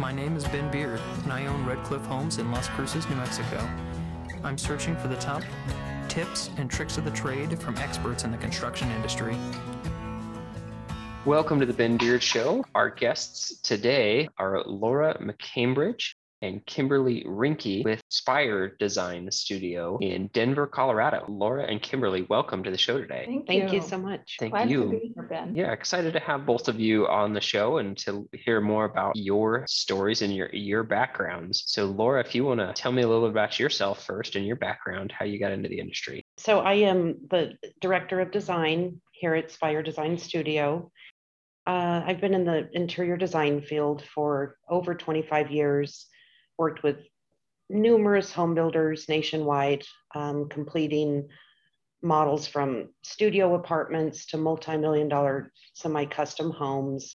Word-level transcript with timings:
My 0.00 0.12
name 0.12 0.34
is 0.34 0.44
Ben 0.44 0.70
Beard, 0.70 0.98
and 1.24 1.30
I 1.30 1.44
own 1.44 1.66
Red 1.66 1.84
Cliff 1.84 2.00
Homes 2.06 2.38
in 2.38 2.50
Las 2.50 2.68
Cruces, 2.68 3.06
New 3.10 3.16
Mexico. 3.16 3.68
I'm 4.42 4.56
searching 4.56 4.96
for 4.96 5.08
the 5.08 5.16
top 5.16 5.42
tips 6.08 6.48
and 6.56 6.70
tricks 6.70 6.96
of 6.96 7.04
the 7.04 7.10
trade 7.10 7.60
from 7.60 7.76
experts 7.76 8.24
in 8.24 8.30
the 8.30 8.38
construction 8.38 8.90
industry. 8.92 9.36
Welcome 11.26 11.60
to 11.60 11.66
the 11.66 11.74
Ben 11.74 11.98
Beard 11.98 12.22
Show. 12.22 12.64
Our 12.74 12.88
guests 12.88 13.60
today 13.60 14.30
are 14.38 14.64
Laura 14.64 15.18
McCambridge 15.20 16.14
and 16.42 16.64
Kimberly 16.64 17.24
Reinke 17.24 17.84
with 17.84 18.00
Spire 18.08 18.68
Design 18.78 19.30
Studio 19.30 19.98
in 20.00 20.28
Denver, 20.32 20.66
Colorado. 20.66 21.24
Laura 21.28 21.64
and 21.64 21.82
Kimberly, 21.82 22.22
welcome 22.22 22.62
to 22.62 22.70
the 22.70 22.78
show 22.78 22.98
today. 22.98 23.24
Thank, 23.26 23.46
Thank 23.46 23.72
you 23.72 23.82
so 23.82 23.98
much. 23.98 24.36
Thank 24.38 24.52
Glad 24.52 24.70
you. 24.70 24.84
to 24.84 24.90
be 24.90 25.12
here, 25.14 25.22
Ben. 25.24 25.54
Yeah, 25.54 25.72
excited 25.72 26.12
to 26.14 26.20
have 26.20 26.46
both 26.46 26.68
of 26.68 26.80
you 26.80 27.06
on 27.08 27.34
the 27.34 27.40
show 27.40 27.78
and 27.78 27.96
to 27.98 28.28
hear 28.32 28.60
more 28.60 28.86
about 28.86 29.16
your 29.16 29.64
stories 29.68 30.22
and 30.22 30.34
your 30.34 30.48
your 30.52 30.82
backgrounds. 30.82 31.64
So, 31.66 31.86
Laura, 31.86 32.20
if 32.20 32.34
you 32.34 32.44
want 32.44 32.60
to 32.60 32.72
tell 32.72 32.92
me 32.92 33.02
a 33.02 33.08
little 33.08 33.24
bit 33.24 33.32
about 33.32 33.58
yourself 33.58 34.04
first 34.04 34.36
and 34.36 34.46
your 34.46 34.56
background, 34.56 35.12
how 35.12 35.26
you 35.26 35.38
got 35.38 35.52
into 35.52 35.68
the 35.68 35.78
industry. 35.78 36.24
So 36.38 36.60
I 36.60 36.74
am 36.74 37.16
the 37.28 37.56
director 37.80 38.20
of 38.20 38.30
design 38.30 39.00
here 39.12 39.34
at 39.34 39.50
Spire 39.50 39.82
Design 39.82 40.16
Studio. 40.16 40.90
Uh, 41.66 42.02
I've 42.06 42.20
been 42.20 42.34
in 42.34 42.44
the 42.44 42.70
interior 42.72 43.18
design 43.18 43.60
field 43.60 44.02
for 44.02 44.56
over 44.68 44.94
25 44.94 45.50
years, 45.50 46.06
worked 46.60 46.82
with 46.82 46.98
numerous 47.70 48.30
home 48.30 48.54
builders 48.54 49.08
nationwide, 49.08 49.82
um, 50.14 50.46
completing 50.50 51.26
models 52.02 52.46
from 52.46 52.90
studio 53.02 53.54
apartments 53.54 54.26
to 54.26 54.36
multi-million 54.36 55.08
dollar 55.08 55.52
semi-custom 55.72 56.50
homes. 56.50 57.16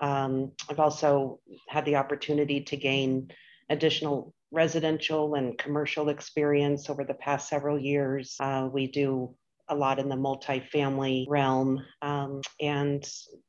Um, 0.00 0.52
I've 0.70 0.80
also 0.80 1.38
had 1.68 1.84
the 1.84 1.96
opportunity 1.96 2.62
to 2.62 2.76
gain 2.76 3.30
additional 3.68 4.34
residential 4.50 5.34
and 5.34 5.58
commercial 5.58 6.08
experience 6.08 6.88
over 6.88 7.04
the 7.04 7.14
past 7.14 7.48
several 7.48 7.78
years. 7.78 8.36
Uh, 8.40 8.68
we 8.72 8.86
do 8.86 9.34
a 9.68 9.74
lot 9.74 9.98
in 9.98 10.08
the 10.08 10.16
multifamily 10.16 11.26
realm. 11.28 11.84
Um, 12.00 12.40
and 12.60 13.04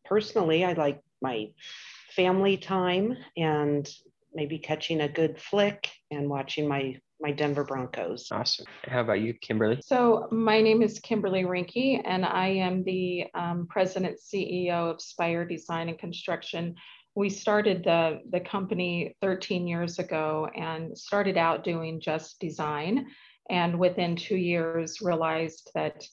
personally, 0.06 0.66
I 0.66 0.74
like 0.74 1.02
my 1.22 1.48
family 2.16 2.58
time 2.58 3.18
and 3.38 3.90
maybe 4.34 4.60
catching 4.60 5.02
a 5.02 5.10
good 5.10 5.40
flick 5.40 5.90
and 6.12 6.30
watching 6.30 6.68
my 6.68 6.96
my 7.24 7.32
Denver 7.32 7.64
Broncos. 7.64 8.28
Awesome. 8.32 8.66
How 8.84 9.00
about 9.00 9.22
you, 9.22 9.34
Kimberly? 9.34 9.80
So 9.82 10.28
my 10.30 10.62
name 10.62 10.82
is 10.82 11.00
Kimberly 11.00 11.44
Reinke, 11.44 12.02
and 12.04 12.26
I 12.26 12.48
am 12.48 12.84
the 12.84 13.28
um, 13.34 13.66
president 13.70 14.20
CEO 14.20 14.92
of 14.92 15.02
Spire 15.02 15.46
Design 15.46 15.88
and 15.88 15.98
Construction. 15.98 16.76
We 17.16 17.30
started 17.30 17.84
the, 17.86 18.20
the 18.30 18.42
company 18.42 19.16
13 19.22 19.68
years 19.68 20.00
ago 20.00 20.50
and 20.54 20.98
started 20.98 21.38
out 21.38 21.64
doing 21.64 22.02
just 22.02 22.40
design. 22.40 23.08
And 23.50 23.80
within 23.80 24.16
two 24.16 24.36
years, 24.36 25.02
realized 25.02 25.72
that 25.76 26.06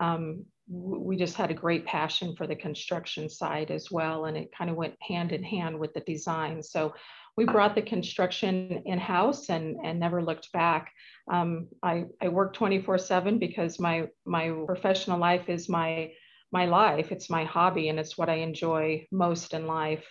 um, 0.00 0.44
we 0.68 1.16
just 1.16 1.36
had 1.36 1.50
a 1.50 1.54
great 1.54 1.84
passion 1.84 2.34
for 2.36 2.46
the 2.46 2.56
construction 2.56 3.28
side 3.28 3.70
as 3.70 3.90
well. 3.90 4.24
And 4.24 4.36
it 4.36 4.50
kind 4.56 4.70
of 4.70 4.76
went 4.76 4.94
hand 5.00 5.32
in 5.32 5.42
hand 5.42 5.78
with 5.78 5.94
the 5.94 6.00
design. 6.00 6.62
So 6.62 6.94
we 7.36 7.44
brought 7.44 7.74
the 7.74 7.82
construction 7.82 8.82
in 8.86 8.98
house 8.98 9.50
and, 9.50 9.76
and 9.84 10.00
never 10.00 10.22
looked 10.22 10.50
back. 10.52 10.92
Um, 11.30 11.68
I, 11.82 12.04
I 12.20 12.28
work 12.28 12.54
24 12.54 12.98
seven 12.98 13.38
because 13.38 13.78
my, 13.78 14.08
my 14.24 14.50
professional 14.66 15.18
life 15.18 15.48
is 15.48 15.68
my, 15.68 16.12
my 16.52 16.66
life. 16.66 17.12
It's 17.12 17.28
my 17.28 17.44
hobby 17.44 17.88
and 17.88 17.98
it's 17.98 18.16
what 18.16 18.28
I 18.28 18.36
enjoy 18.36 19.06
most 19.10 19.52
in 19.52 19.66
life. 19.66 20.04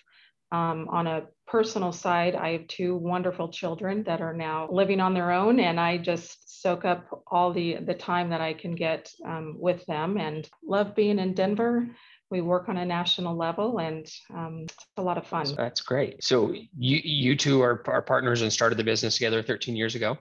Um, 0.52 0.88
on 0.90 1.08
a 1.08 1.24
personal 1.48 1.92
side, 1.92 2.36
I 2.36 2.52
have 2.52 2.68
two 2.68 2.96
wonderful 2.96 3.50
children 3.50 4.04
that 4.04 4.22
are 4.22 4.34
now 4.34 4.70
living 4.72 5.02
on 5.02 5.14
their 5.14 5.32
own, 5.32 5.60
and 5.60 5.80
I 5.80 5.98
just 5.98 6.62
soak 6.62 6.86
up 6.86 7.24
all 7.28 7.52
the 7.52 7.78
the 7.78 7.96
time 7.96 8.30
that 8.30 8.42
I 8.42 8.54
can 8.54 8.76
get 8.76 9.10
um, 9.26 9.56
with 9.60 9.86
them, 9.88 10.18
and 10.18 10.48
love 10.66 10.96
being 10.96 11.20
in 11.20 11.34
Denver. 11.34 11.88
We 12.36 12.42
work 12.42 12.68
on 12.68 12.76
a 12.76 12.86
national 12.86 13.38
level, 13.38 13.80
and 13.80 14.06
um, 14.34 14.64
it's 14.64 14.76
a 14.98 15.02
lot 15.02 15.18
of 15.18 15.26
fun. 15.26 15.56
That's 15.56 15.80
great. 15.80 16.22
So 16.22 16.52
you 16.52 17.00
you 17.02 17.38
two 17.38 17.62
are, 17.62 17.82
are 17.88 18.02
partners 18.02 18.42
and 18.42 18.52
started 18.52 18.78
the 18.78 18.84
business 18.84 19.14
together 19.16 19.42
13 19.42 19.74
years 19.74 19.96
ago. 19.96 20.18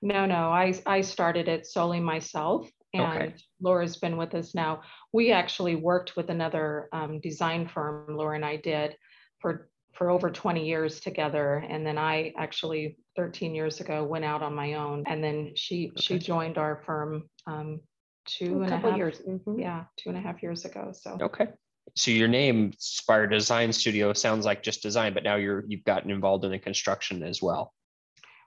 No, 0.00 0.26
no, 0.26 0.48
I 0.50 0.80
I 0.86 1.00
started 1.00 1.48
it 1.48 1.66
solely 1.66 1.98
myself, 1.98 2.70
and 2.94 3.02
Okay. 3.02 3.34
Laura's 3.60 3.96
been 3.96 4.16
with 4.16 4.32
us 4.36 4.54
now. 4.54 4.82
We 5.12 5.32
actually 5.32 5.74
worked 5.74 6.14
with 6.14 6.30
another 6.30 6.88
um, 6.92 7.18
design 7.18 7.66
firm. 7.66 8.16
Laura 8.16 8.36
and 8.36 8.44
I 8.44 8.54
did 8.54 8.96
for 9.40 9.68
for 9.94 10.08
over 10.08 10.30
20 10.30 10.64
years 10.64 11.00
together, 11.00 11.64
and 11.68 11.84
then 11.84 11.98
I 11.98 12.32
actually 12.38 12.96
13 13.16 13.56
years 13.56 13.80
ago 13.80 14.04
went 14.04 14.24
out 14.24 14.40
on 14.40 14.54
my 14.54 14.74
own, 14.74 15.02
and 15.08 15.22
then 15.24 15.50
she 15.56 15.90
she 15.96 16.16
joined 16.16 16.58
our 16.58 16.80
firm 16.86 17.28
um, 17.48 17.80
two 18.38 18.60
A 18.60 18.64
and 18.64 18.74
a 18.74 18.78
half 18.78 18.96
years. 18.96 19.20
mhm. 19.20 19.60
yeah 19.60 19.84
two 19.96 20.08
and 20.10 20.18
a 20.18 20.20
half 20.20 20.42
years 20.42 20.64
ago. 20.64 20.92
So 20.92 21.18
Okay. 21.20 21.48
So 21.96 22.10
your 22.12 22.28
name 22.28 22.72
Spire 22.78 23.26
Design 23.26 23.72
Studio 23.72 24.12
sounds 24.12 24.44
like 24.44 24.62
just 24.62 24.82
design, 24.82 25.12
but 25.14 25.24
now 25.24 25.36
you're 25.36 25.64
you've 25.66 25.84
gotten 25.84 26.10
involved 26.10 26.44
in 26.44 26.50
the 26.52 26.58
construction 26.58 27.22
as 27.22 27.42
well. 27.42 27.72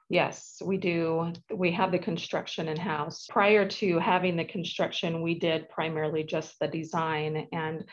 Yes, 0.10 0.62
we 0.64 0.78
do. 0.78 1.34
We 1.54 1.72
have 1.72 1.92
the 1.92 2.00
construction 2.00 2.68
in 2.70 2.78
house. 2.78 3.26
Prior 3.30 3.68
to 3.68 4.00
having 4.00 4.36
the 4.38 4.46
construction, 4.46 5.22
we 5.22 5.40
did 5.40 5.70
primarily 5.70 6.24
just 6.24 6.60
the 6.60 6.68
design. 6.68 7.48
And 7.52 7.84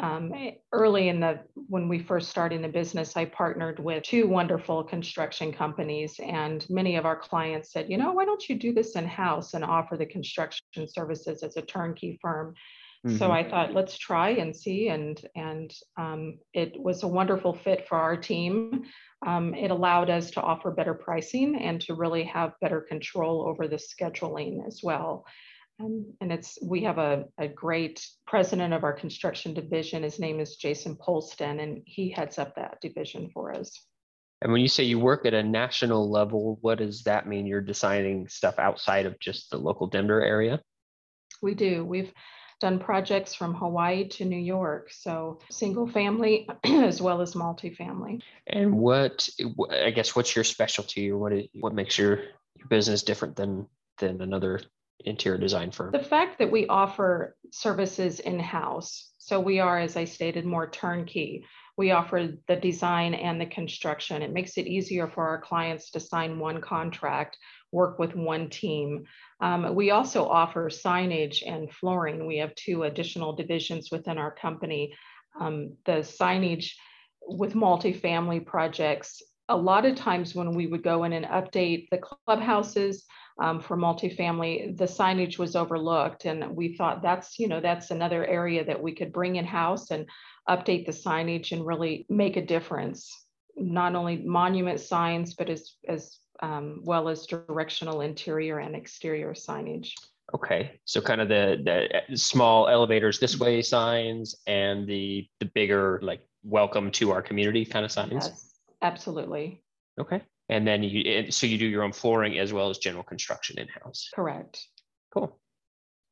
um, 0.00 0.32
early 0.72 1.08
in 1.08 1.20
the 1.20 1.40
when 1.68 1.88
we 1.88 1.98
first 1.98 2.30
started 2.30 2.56
in 2.56 2.62
the 2.62 2.68
business, 2.68 3.16
I 3.16 3.26
partnered 3.26 3.78
with 3.78 4.02
two 4.04 4.26
wonderful 4.28 4.84
construction 4.84 5.52
companies, 5.52 6.18
and 6.20 6.68
many 6.70 6.96
of 6.96 7.06
our 7.06 7.16
clients 7.18 7.72
said, 7.72 7.90
you 7.90 7.98
know, 7.98 8.12
why 8.12 8.24
don't 8.24 8.48
you 8.48 8.58
do 8.58 8.72
this 8.72 8.96
in 8.96 9.06
house 9.06 9.54
and 9.54 9.64
offer 9.64 9.96
the 9.96 10.06
construction 10.06 10.88
services 10.88 11.42
as 11.42 11.56
a 11.56 11.62
turnkey 11.62 12.18
firm? 12.22 12.54
So 13.06 13.30
Mhm. 13.30 13.32
I 13.32 13.48
thought, 13.48 13.74
let's 13.74 13.98
try 13.98 14.30
and 14.30 14.54
see, 14.54 14.88
and 14.88 15.20
and 15.34 15.74
um, 15.96 16.38
it 16.52 16.80
was 16.80 17.02
a 17.02 17.08
wonderful 17.08 17.54
fit 17.54 17.88
for 17.88 17.96
our 17.98 18.16
team. 18.16 18.84
Um, 19.26 19.54
it 19.54 19.70
allowed 19.70 20.10
us 20.10 20.30
to 20.32 20.42
offer 20.42 20.70
better 20.70 20.94
pricing 20.94 21.56
and 21.56 21.80
to 21.82 21.94
really 21.94 22.24
have 22.24 22.58
better 22.60 22.80
control 22.80 23.46
over 23.48 23.68
the 23.68 23.76
scheduling 23.76 24.66
as 24.66 24.80
well. 24.82 25.24
Um, 25.80 26.04
and 26.20 26.32
it's 26.32 26.58
we 26.62 26.82
have 26.82 26.98
a, 26.98 27.24
a 27.38 27.48
great 27.48 28.06
president 28.26 28.74
of 28.74 28.84
our 28.84 28.92
construction 28.92 29.54
division. 29.54 30.02
His 30.02 30.18
name 30.18 30.40
is 30.40 30.56
Jason 30.56 30.96
Polston, 30.96 31.62
and 31.62 31.82
he 31.86 32.10
heads 32.10 32.38
up 32.38 32.54
that 32.56 32.80
division 32.80 33.30
for 33.32 33.54
us. 33.54 33.86
And 34.42 34.52
when 34.52 34.62
you 34.62 34.68
say 34.68 34.84
you 34.84 34.98
work 34.98 35.26
at 35.26 35.34
a 35.34 35.42
national 35.42 36.10
level, 36.10 36.58
what 36.62 36.78
does 36.78 37.02
that 37.04 37.26
mean? 37.26 37.46
You're 37.46 37.60
designing 37.60 38.26
stuff 38.28 38.58
outside 38.58 39.06
of 39.06 39.18
just 39.20 39.50
the 39.50 39.58
local 39.58 39.86
Denver 39.86 40.24
area? 40.24 40.60
We 41.42 41.54
do. 41.54 41.84
We've 41.84 42.12
done 42.58 42.78
projects 42.78 43.34
from 43.34 43.54
Hawaii 43.54 44.08
to 44.08 44.24
New 44.24 44.38
York, 44.38 44.90
so 44.92 45.38
single 45.50 45.86
family 45.86 46.48
as 46.64 47.00
well 47.00 47.20
as 47.20 47.34
multifamily. 47.34 48.22
And 48.46 48.78
what 48.78 49.28
I 49.70 49.90
guess 49.90 50.16
what's 50.16 50.34
your 50.34 50.44
specialty 50.44 51.10
or 51.10 51.18
what 51.18 51.32
what 51.54 51.74
makes 51.74 51.98
your, 51.98 52.16
your 52.56 52.68
business 52.68 53.02
different 53.02 53.36
than 53.36 53.66
than 53.98 54.20
another 54.22 54.60
interior 55.04 55.38
design 55.38 55.70
firm? 55.70 55.92
The 55.92 55.98
fact 55.98 56.38
that 56.38 56.50
we 56.50 56.66
offer 56.66 57.36
services 57.52 58.20
in-house, 58.20 59.12
so 59.18 59.40
we 59.40 59.60
are, 59.60 59.78
as 59.78 59.96
I 59.96 60.04
stated, 60.04 60.44
more 60.44 60.68
turnkey. 60.70 61.44
We 61.76 61.92
offer 61.92 62.34
the 62.48 62.56
design 62.56 63.14
and 63.14 63.40
the 63.40 63.46
construction. 63.46 64.22
It 64.22 64.32
makes 64.32 64.58
it 64.58 64.66
easier 64.66 65.08
for 65.08 65.26
our 65.26 65.40
clients 65.40 65.90
to 65.92 66.00
sign 66.00 66.38
one 66.38 66.60
contract, 66.60 67.38
work 67.72 67.98
with 67.98 68.14
one 68.14 68.50
team. 68.50 69.04
Um, 69.40 69.74
we 69.74 69.90
also 69.90 70.26
offer 70.26 70.68
signage 70.68 71.42
and 71.46 71.72
flooring. 71.72 72.26
We 72.26 72.38
have 72.38 72.54
two 72.54 72.82
additional 72.82 73.34
divisions 73.34 73.90
within 73.90 74.18
our 74.18 74.34
company. 74.34 74.94
Um, 75.40 75.76
the 75.86 76.02
signage 76.02 76.72
with 77.22 77.54
multifamily 77.54 78.44
projects, 78.44 79.22
a 79.48 79.56
lot 79.56 79.86
of 79.86 79.96
times 79.96 80.34
when 80.34 80.54
we 80.54 80.66
would 80.66 80.82
go 80.82 81.04
in 81.04 81.12
and 81.12 81.26
update 81.26 81.88
the 81.90 81.98
clubhouses, 81.98 83.04
um, 83.38 83.60
for 83.60 83.76
multifamily, 83.76 84.76
the 84.76 84.84
signage 84.84 85.38
was 85.38 85.56
overlooked. 85.56 86.24
And 86.24 86.56
we 86.56 86.76
thought 86.76 87.02
that's, 87.02 87.38
you 87.38 87.48
know, 87.48 87.60
that's 87.60 87.90
another 87.90 88.26
area 88.26 88.64
that 88.64 88.82
we 88.82 88.94
could 88.94 89.12
bring 89.12 89.36
in 89.36 89.44
house 89.44 89.90
and 89.90 90.06
update 90.48 90.86
the 90.86 90.92
signage 90.92 91.52
and 91.52 91.66
really 91.66 92.06
make 92.08 92.36
a 92.36 92.44
difference. 92.44 93.26
Not 93.56 93.94
only 93.94 94.18
monument 94.18 94.80
signs, 94.80 95.34
but 95.34 95.48
as, 95.48 95.74
as 95.88 96.18
um, 96.42 96.80
well 96.84 97.08
as 97.08 97.26
directional 97.26 98.00
interior 98.00 98.58
and 98.58 98.74
exterior 98.74 99.32
signage. 99.32 99.92
Okay, 100.34 100.80
so 100.84 101.00
kind 101.00 101.20
of 101.20 101.28
the 101.28 102.00
the 102.08 102.16
small 102.16 102.68
elevators 102.68 103.18
this 103.18 103.38
way 103.38 103.62
signs 103.62 104.36
and 104.46 104.86
the 104.88 105.26
the 105.40 105.46
bigger 105.46 105.98
like 106.02 106.24
welcome 106.44 106.90
to 106.92 107.10
our 107.10 107.20
community 107.20 107.64
kind 107.64 107.84
of 107.84 107.90
signs. 107.90 108.12
Yes, 108.12 108.54
absolutely. 108.80 109.62
Okay, 110.00 110.22
and 110.50 110.66
then 110.66 110.82
you 110.82 111.30
so 111.30 111.46
you 111.46 111.56
do 111.56 111.66
your 111.66 111.84
own 111.84 111.92
flooring 111.92 112.38
as 112.38 112.52
well 112.52 112.68
as 112.68 112.78
general 112.78 113.04
construction 113.04 113.58
in 113.58 113.68
house. 113.68 114.10
Correct. 114.14 114.66
Cool. 115.14 115.38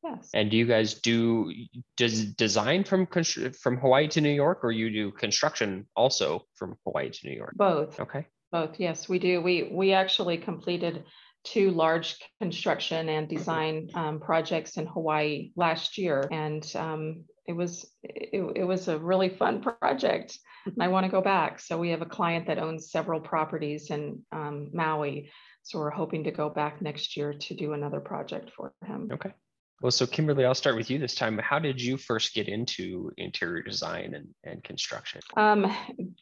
Yes. 0.03 0.29
And 0.33 0.49
do 0.49 0.55
you 0.55 0.65
guys 0.65 0.95
do 0.95 1.51
does 1.97 2.25
design 2.25 2.85
from 2.85 3.05
from 3.07 3.77
Hawaii 3.77 4.07
to 4.09 4.21
New 4.21 4.31
York, 4.31 4.63
or 4.63 4.71
you 4.71 4.89
do 4.89 5.11
construction 5.11 5.87
also 5.95 6.45
from 6.55 6.75
Hawaii 6.85 7.09
to 7.09 7.27
New 7.27 7.35
York? 7.35 7.53
Both. 7.55 7.99
Okay. 7.99 8.25
Both. 8.51 8.79
Yes, 8.79 9.09
we 9.09 9.19
do. 9.19 9.41
We 9.41 9.69
we 9.71 9.91
actually 9.91 10.37
completed 10.37 11.03
two 11.43 11.71
large 11.71 12.17
construction 12.41 13.09
and 13.09 13.27
design 13.27 13.89
um, 13.93 14.19
projects 14.19 14.77
in 14.77 14.87
Hawaii 14.87 15.51
last 15.55 15.97
year, 15.97 16.27
and 16.31 16.65
um, 16.75 17.25
it 17.49 17.55
was 17.55 17.83
it, 18.03 18.43
it 18.55 18.63
was 18.63 18.87
a 18.87 18.99
really 18.99 19.29
fun 19.29 19.61
project. 19.61 20.37
And 20.65 20.83
I 20.83 20.87
want 20.89 21.05
to 21.05 21.11
go 21.11 21.21
back. 21.21 21.59
So 21.59 21.79
we 21.79 21.89
have 21.89 22.03
a 22.03 22.05
client 22.05 22.45
that 22.45 22.59
owns 22.59 22.91
several 22.91 23.19
properties 23.19 23.89
in 23.89 24.21
um, 24.31 24.69
Maui. 24.71 25.31
So 25.63 25.79
we're 25.79 25.89
hoping 25.89 26.23
to 26.25 26.31
go 26.31 26.49
back 26.49 26.79
next 26.79 27.17
year 27.17 27.33
to 27.33 27.55
do 27.55 27.73
another 27.73 27.99
project 27.99 28.51
for 28.55 28.71
him. 28.85 29.09
Okay. 29.11 29.33
Well, 29.81 29.91
so 29.91 30.05
Kimberly, 30.05 30.45
I'll 30.45 30.53
start 30.53 30.75
with 30.75 30.91
you 30.91 30.99
this 30.99 31.15
time. 31.15 31.39
How 31.39 31.57
did 31.57 31.81
you 31.81 31.97
first 31.97 32.35
get 32.35 32.47
into 32.49 33.09
interior 33.17 33.63
design 33.63 34.13
and, 34.13 34.27
and 34.43 34.63
construction? 34.63 35.21
Um, 35.35 35.73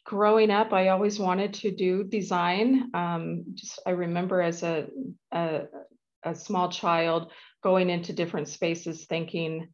growing 0.06 0.52
up, 0.52 0.72
I 0.72 0.90
always 0.90 1.20
wanted 1.20 1.56
to 1.56 1.72
do 1.72 2.06
design. 2.06 2.92
Um, 2.94 3.44
just 3.56 3.80
I 3.86 3.92
remember 3.92 4.42
as 4.42 4.64
a, 4.64 4.88
a, 5.34 5.64
a 6.24 6.36
small 6.36 6.70
child 6.70 7.32
going 7.64 7.90
into 7.90 8.14
different 8.14 8.48
spaces, 8.48 9.06
thinking 9.06 9.68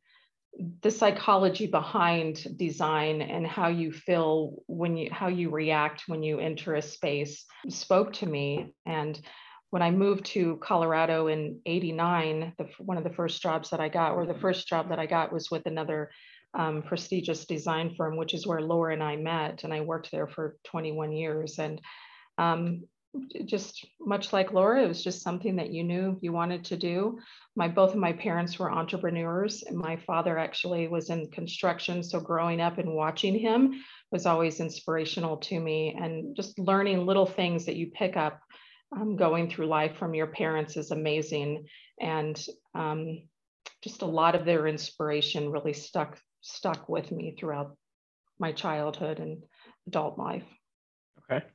the 0.82 0.92
psychology 0.92 1.68
behind 1.68 2.46
design 2.58 3.22
and 3.22 3.46
how 3.46 3.70
you 3.70 3.92
feel 3.92 4.56
when 4.68 4.96
you 4.96 5.10
how 5.12 5.28
you 5.28 5.50
react 5.50 6.04
when 6.08 6.22
you 6.22 6.40
enter 6.40 6.76
a 6.76 6.82
space 6.82 7.46
spoke 7.70 8.14
to 8.14 8.26
me 8.26 8.72
and 8.86 9.20
when 9.74 9.82
I 9.82 9.90
moved 9.90 10.26
to 10.26 10.58
Colorado 10.58 11.26
in 11.26 11.60
89, 11.66 12.54
the, 12.60 12.68
one 12.78 13.00
of 13.00 13.04
the 13.04 13.10
first 13.10 13.42
jobs 13.42 13.72
that 13.72 13.80
I 13.80 13.90
got, 13.90 14.12
or 14.12 14.28
the 14.28 14.36
first 14.36 14.68
job 14.68 14.90
that 14.90 15.00
I 15.00 15.08
got 15.08 15.34
was 15.34 15.50
with 15.50 15.66
another 15.66 16.12
um, 16.54 16.84
prestigious 16.84 17.48
design 17.48 17.96
firm, 17.98 18.16
which 18.16 18.36
is 18.36 18.46
where 18.46 18.62
Laura 18.62 18.94
and 18.94 19.02
I 19.02 19.16
met. 19.16 19.64
And 19.64 19.74
I 19.74 19.82
worked 19.82 20.12
there 20.12 20.28
for 20.28 20.58
21 20.66 21.12
years. 21.12 21.58
And 21.58 21.82
um, 22.38 22.84
just 23.46 23.86
much 24.00 24.34
like 24.34 24.54
Laura, 24.54 24.84
it 24.84 24.88
was 24.88 25.04
just 25.04 25.22
something 25.22 25.56
that 25.58 25.72
you 25.72 25.84
knew 25.84 26.18
you 26.22 26.32
wanted 26.32 26.66
to 26.66 26.78
do. 26.78 27.20
My 27.56 27.68
both 27.68 27.92
of 27.92 28.00
my 28.00 28.14
parents 28.14 28.58
were 28.58 28.72
entrepreneurs, 28.72 29.64
and 29.64 29.78
my 29.78 29.98
father 29.98 30.38
actually 30.38 30.88
was 30.88 31.10
in 31.10 31.30
construction. 31.30 32.04
So 32.04 32.20
growing 32.20 32.60
up 32.60 32.80
and 32.80 32.96
watching 32.96 33.38
him 33.38 33.84
was 34.12 34.26
always 34.26 34.60
inspirational 34.60 35.38
to 35.38 35.60
me, 35.60 35.96
and 36.00 36.36
just 36.36 36.58
learning 36.58 37.06
little 37.06 37.26
things 37.26 37.66
that 37.66 37.76
you 37.76 37.92
pick 37.92 38.18
up 38.18 38.42
um, 38.96 39.16
going 39.16 39.50
through 39.50 39.68
life 39.68 39.98
from 39.98 40.14
your 40.14 40.28
parents 40.28 40.78
is 40.78 40.92
amazing. 40.92 41.68
And 42.00 42.44
um, 42.74 43.24
just 43.84 44.02
a 44.02 44.08
lot 44.08 44.36
of 44.36 44.46
their 44.46 44.68
inspiration 44.68 45.52
really 45.52 45.74
stuck 45.74 46.18
stuck 46.42 46.90
with 46.90 47.12
me 47.12 47.36
throughout 47.40 47.78
my 48.40 48.52
childhood 48.52 49.20
and 49.20 49.44
adult 49.88 50.18
life. 50.18 50.44
Okay. 51.20 51.46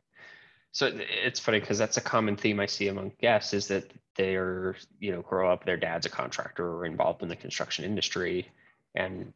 So 0.78 0.92
it's 0.94 1.40
funny 1.40 1.58
because 1.58 1.76
that's 1.76 1.96
a 1.96 2.00
common 2.00 2.36
theme 2.36 2.60
I 2.60 2.66
see 2.66 2.86
among 2.86 3.10
guests 3.20 3.52
is 3.52 3.66
that 3.66 3.90
they're, 4.14 4.76
you 5.00 5.10
know, 5.10 5.22
grow 5.22 5.50
up, 5.52 5.64
their 5.64 5.76
dad's 5.76 6.06
a 6.06 6.08
contractor 6.08 6.64
or 6.64 6.86
involved 6.86 7.20
in 7.20 7.28
the 7.28 7.34
construction 7.34 7.84
industry. 7.84 8.48
And 8.94 9.32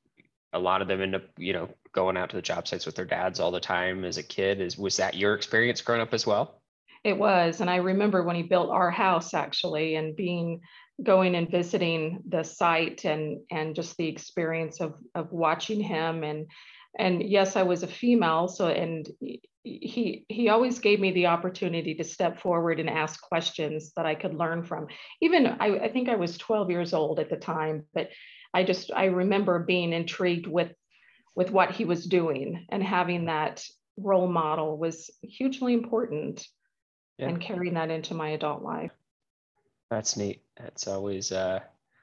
a 0.52 0.60
lot 0.60 0.82
of 0.82 0.86
them 0.86 1.02
end 1.02 1.16
up, 1.16 1.24
you 1.36 1.52
know, 1.52 1.68
going 1.90 2.16
out 2.16 2.30
to 2.30 2.36
the 2.36 2.42
job 2.42 2.68
sites 2.68 2.86
with 2.86 2.94
their 2.94 3.06
dads 3.06 3.40
all 3.40 3.50
the 3.50 3.58
time 3.58 4.04
as 4.04 4.18
a 4.18 4.22
kid. 4.22 4.60
Is 4.60 4.78
was 4.78 4.98
that 4.98 5.16
your 5.16 5.34
experience 5.34 5.80
growing 5.80 6.00
up 6.00 6.14
as 6.14 6.24
well? 6.24 6.62
It 7.02 7.18
was. 7.18 7.60
And 7.60 7.68
I 7.68 7.76
remember 7.76 8.22
when 8.22 8.36
he 8.36 8.44
built 8.44 8.70
our 8.70 8.92
house 8.92 9.34
actually 9.34 9.96
and 9.96 10.14
being 10.14 10.60
going 11.02 11.34
and 11.34 11.50
visiting 11.50 12.22
the 12.28 12.44
site 12.44 13.04
and 13.04 13.40
and 13.50 13.74
just 13.74 13.96
the 13.96 14.06
experience 14.06 14.80
of 14.80 14.94
of 15.16 15.32
watching 15.32 15.80
him 15.80 16.22
and 16.22 16.46
and 16.98 17.22
yes 17.22 17.56
i 17.56 17.62
was 17.62 17.82
a 17.82 17.88
female 17.88 18.46
so 18.46 18.68
and 18.68 19.08
he 19.64 20.24
he 20.28 20.48
always 20.48 20.78
gave 20.80 20.98
me 20.98 21.12
the 21.12 21.26
opportunity 21.26 21.94
to 21.94 22.04
step 22.04 22.40
forward 22.40 22.80
and 22.80 22.90
ask 22.90 23.20
questions 23.20 23.92
that 23.94 24.06
i 24.06 24.14
could 24.14 24.34
learn 24.34 24.64
from 24.64 24.88
even 25.20 25.46
i, 25.46 25.78
I 25.84 25.88
think 25.88 26.08
i 26.08 26.16
was 26.16 26.36
12 26.36 26.70
years 26.70 26.92
old 26.92 27.20
at 27.20 27.30
the 27.30 27.36
time 27.36 27.84
but 27.94 28.08
i 28.52 28.64
just 28.64 28.90
i 28.92 29.04
remember 29.04 29.60
being 29.60 29.92
intrigued 29.92 30.46
with 30.46 30.72
with 31.34 31.50
what 31.50 31.70
he 31.70 31.84
was 31.84 32.04
doing 32.06 32.66
and 32.70 32.82
having 32.82 33.26
that 33.26 33.64
role 33.96 34.28
model 34.28 34.76
was 34.76 35.10
hugely 35.22 35.72
important 35.72 36.46
yeah. 37.18 37.28
and 37.28 37.40
carrying 37.40 37.74
that 37.74 37.90
into 37.90 38.14
my 38.14 38.30
adult 38.30 38.62
life. 38.62 38.92
That's 39.90 40.16
neat. 40.16 40.42
It's 40.58 40.86
always 40.86 41.32
uh, 41.32 41.60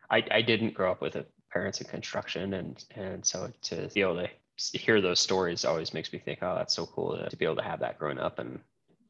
I 0.10 0.24
I 0.32 0.42
didn't 0.42 0.74
grow 0.74 0.92
up 0.92 1.02
with 1.02 1.16
a 1.16 1.26
parents 1.52 1.82
in 1.82 1.88
construction, 1.88 2.54
and 2.54 2.84
and 2.96 3.26
so 3.26 3.52
to 3.64 3.90
be 3.94 4.02
able 4.02 4.18
to 4.18 4.30
hear 4.74 5.02
those 5.02 5.20
stories 5.20 5.66
always 5.66 5.94
makes 5.94 6.12
me 6.14 6.20
think, 6.20 6.40
oh, 6.42 6.56
that's 6.56 6.74
so 6.74 6.86
cool 6.86 7.18
to, 7.18 7.30
to 7.30 7.38
be 7.38 7.46
able 7.46 7.58
to 7.58 7.64
have 7.64 7.80
that 7.80 8.00
growing 8.00 8.20
up, 8.20 8.40
and 8.40 8.60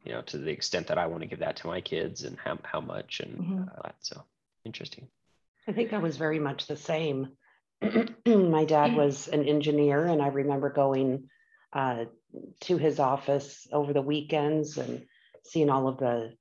you 0.04 0.14
know, 0.14 0.22
to 0.24 0.38
the 0.38 0.52
extent 0.52 0.88
that 0.88 0.98
I 0.98 1.08
want 1.08 1.22
to 1.22 1.28
give 1.28 1.40
that 1.40 1.58
to 1.58 1.68
my 1.68 1.82
kids, 1.82 2.24
and 2.24 2.38
how 2.38 2.60
how 2.64 2.82
much, 2.82 3.20
and 3.20 3.40
mm-hmm. 3.40 3.64
uh, 3.64 3.82
that. 3.84 3.96
So 4.00 4.24
interesting. 4.66 5.08
I 5.68 5.72
think 5.72 5.94
I 5.94 6.00
was 6.00 6.18
very 6.18 6.40
much 6.40 6.68
the 6.68 6.78
same. 6.78 7.30
my 8.26 8.66
dad 8.66 8.96
was 8.96 9.28
an 9.28 9.46
engineer, 9.46 10.06
and 10.06 10.22
I 10.22 10.28
remember 10.28 10.70
going 10.70 11.30
uh, 11.74 12.06
to 12.62 12.78
his 12.78 13.00
office 13.00 13.68
over 13.72 13.94
the 13.94 14.02
weekends 14.02 14.78
and 14.78 15.06
seeing 15.44 15.70
all 15.70 15.88
of 15.88 15.98
the 15.98 16.34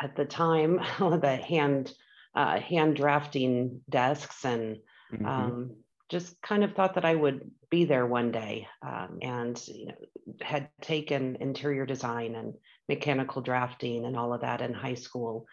at 0.00 0.16
the 0.16 0.24
time 0.24 0.80
all 1.00 1.12
of 1.12 1.20
the 1.20 1.36
hand 1.36 1.92
uh, 2.34 2.58
hand 2.60 2.96
drafting 2.96 3.80
desks 3.88 4.44
and 4.44 4.78
mm-hmm. 5.12 5.26
um, 5.26 5.76
just 6.12 6.40
kind 6.42 6.62
of 6.62 6.74
thought 6.74 6.94
that 6.94 7.04
I 7.04 7.14
would 7.14 7.50
be 7.70 7.86
there 7.86 8.06
one 8.06 8.30
day 8.30 8.68
um, 8.86 9.18
and 9.22 9.60
you 9.66 9.86
know, 9.86 9.94
had 10.42 10.68
taken 10.82 11.38
interior 11.40 11.86
design 11.86 12.34
and 12.34 12.54
mechanical 12.88 13.40
drafting 13.40 14.04
and 14.04 14.16
all 14.16 14.34
of 14.34 14.42
that 14.42 14.60
in 14.60 14.74
high 14.74 14.94
school 14.94 15.46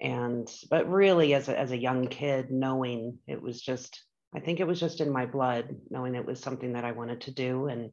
and 0.00 0.52
but 0.68 0.86
really 0.90 1.32
as 1.32 1.48
a, 1.48 1.58
as 1.58 1.70
a 1.70 1.78
young 1.78 2.06
kid 2.06 2.50
knowing 2.50 3.18
it 3.26 3.40
was 3.40 3.62
just 3.62 4.02
I 4.34 4.40
think 4.40 4.60
it 4.60 4.66
was 4.66 4.78
just 4.78 5.00
in 5.00 5.10
my 5.10 5.24
blood 5.24 5.76
knowing 5.88 6.14
it 6.14 6.26
was 6.26 6.40
something 6.40 6.74
that 6.74 6.84
I 6.84 6.92
wanted 6.92 7.22
to 7.22 7.30
do 7.30 7.68
and 7.68 7.90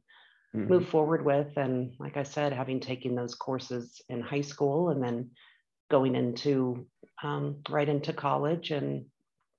mm-hmm. 0.56 0.68
move 0.68 0.89
forward 0.89 1.24
with. 1.24 1.56
And 1.57 1.94
like 2.00 2.18
I 2.18 2.24
said, 2.24 2.54
having 2.54 2.80
taken 2.80 3.16
those 3.16 3.36
courses 3.36 4.01
in 4.10 4.21
high 4.21 4.42
school 4.42 4.89
and 4.89 5.04
then 5.04 5.31
going 5.89 6.16
into 6.16 6.86
um, 7.24 7.57
right 7.69 7.88
into 7.88 8.13
college 8.13 8.71
and 8.71 9.06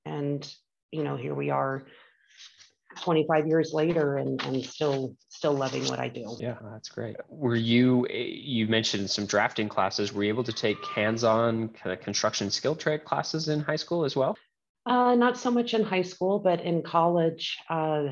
and 0.07 0.51
you 0.91 1.03
know 1.03 1.17
here 1.17 1.35
we 1.35 1.51
are 1.51 1.85
25 2.97 3.47
years 3.47 3.73
later 3.73 4.17
and, 4.17 4.43
and 4.43 4.65
still 4.65 5.17
still 5.29 5.53
loving 5.53 5.87
what 5.87 5.99
I 5.99 6.09
do. 6.09 6.37
Yeah, 6.39 6.57
that's 6.73 6.89
great. 6.89 7.17
Were 7.29 7.57
you 7.57 8.07
you 8.09 8.67
mentioned 8.67 9.11
some 9.11 9.27
drafting 9.27 9.69
classes? 9.69 10.13
Were 10.13 10.23
you 10.25 10.29
able 10.29 10.45
to 10.45 10.53
take 10.53 10.85
hands-on 10.87 11.69
kind 11.69 11.93
of 11.93 12.01
construction 12.01 12.51
skill 12.51 12.75
trade 12.75 13.05
classes 13.05 13.49
in 13.49 13.61
high 13.61 13.77
school 13.77 14.05
as 14.05 14.17
well? 14.17 14.37
Uh, 14.87 15.15
not 15.15 15.37
so 15.37 15.51
much 15.51 15.75
in 15.75 15.85
high 15.85 16.03
school, 16.03 16.39
but 16.39 16.63
in 16.63 16.83
college, 16.83 17.59
uh, 17.69 18.07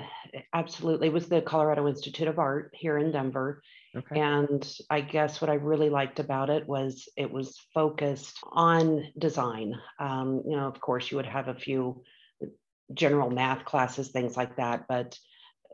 absolutely. 0.52 1.08
It 1.08 1.12
was 1.12 1.28
the 1.28 1.40
Colorado 1.40 1.88
Institute 1.88 2.28
of 2.28 2.38
Art 2.38 2.72
here 2.74 2.98
in 2.98 3.10
Denver. 3.10 3.62
Okay. 3.96 4.20
And 4.20 4.70
I 4.90 5.00
guess 5.00 5.40
what 5.40 5.48
I 5.48 5.54
really 5.54 5.88
liked 5.88 6.20
about 6.20 6.50
it 6.50 6.68
was 6.68 7.08
it 7.16 7.30
was 7.30 7.58
focused 7.72 8.38
on 8.52 9.08
design. 9.18 9.74
Um, 9.98 10.42
you 10.46 10.56
know, 10.56 10.68
of 10.68 10.78
course, 10.80 11.10
you 11.10 11.16
would 11.16 11.26
have 11.26 11.48
a 11.48 11.54
few 11.54 12.02
general 12.92 13.30
math 13.30 13.64
classes, 13.64 14.08
things 14.08 14.36
like 14.36 14.56
that, 14.56 14.86
but 14.88 15.18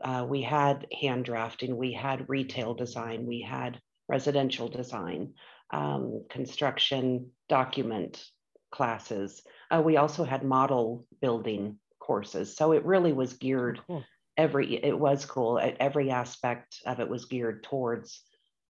uh, 0.03 0.25
we 0.27 0.41
had 0.41 0.87
hand 1.01 1.25
drafting, 1.25 1.77
we 1.77 1.93
had 1.93 2.29
retail 2.29 2.73
design, 2.73 3.25
we 3.25 3.41
had 3.41 3.79
residential 4.07 4.67
design, 4.67 5.33
um, 5.71 6.25
construction 6.29 7.31
document 7.49 8.23
classes. 8.71 9.41
Uh, 9.71 9.81
we 9.81 9.97
also 9.97 10.23
had 10.23 10.43
model 10.43 11.07
building 11.21 11.79
courses. 11.99 12.55
So 12.55 12.73
it 12.73 12.85
really 12.85 13.13
was 13.13 13.33
geared 13.33 13.79
oh, 13.79 13.83
cool. 13.87 14.03
every, 14.37 14.75
it 14.75 14.97
was 14.97 15.25
cool. 15.25 15.59
Every 15.79 16.11
aspect 16.11 16.81
of 16.85 16.99
it 16.99 17.09
was 17.09 17.25
geared 17.25 17.63
towards 17.63 18.21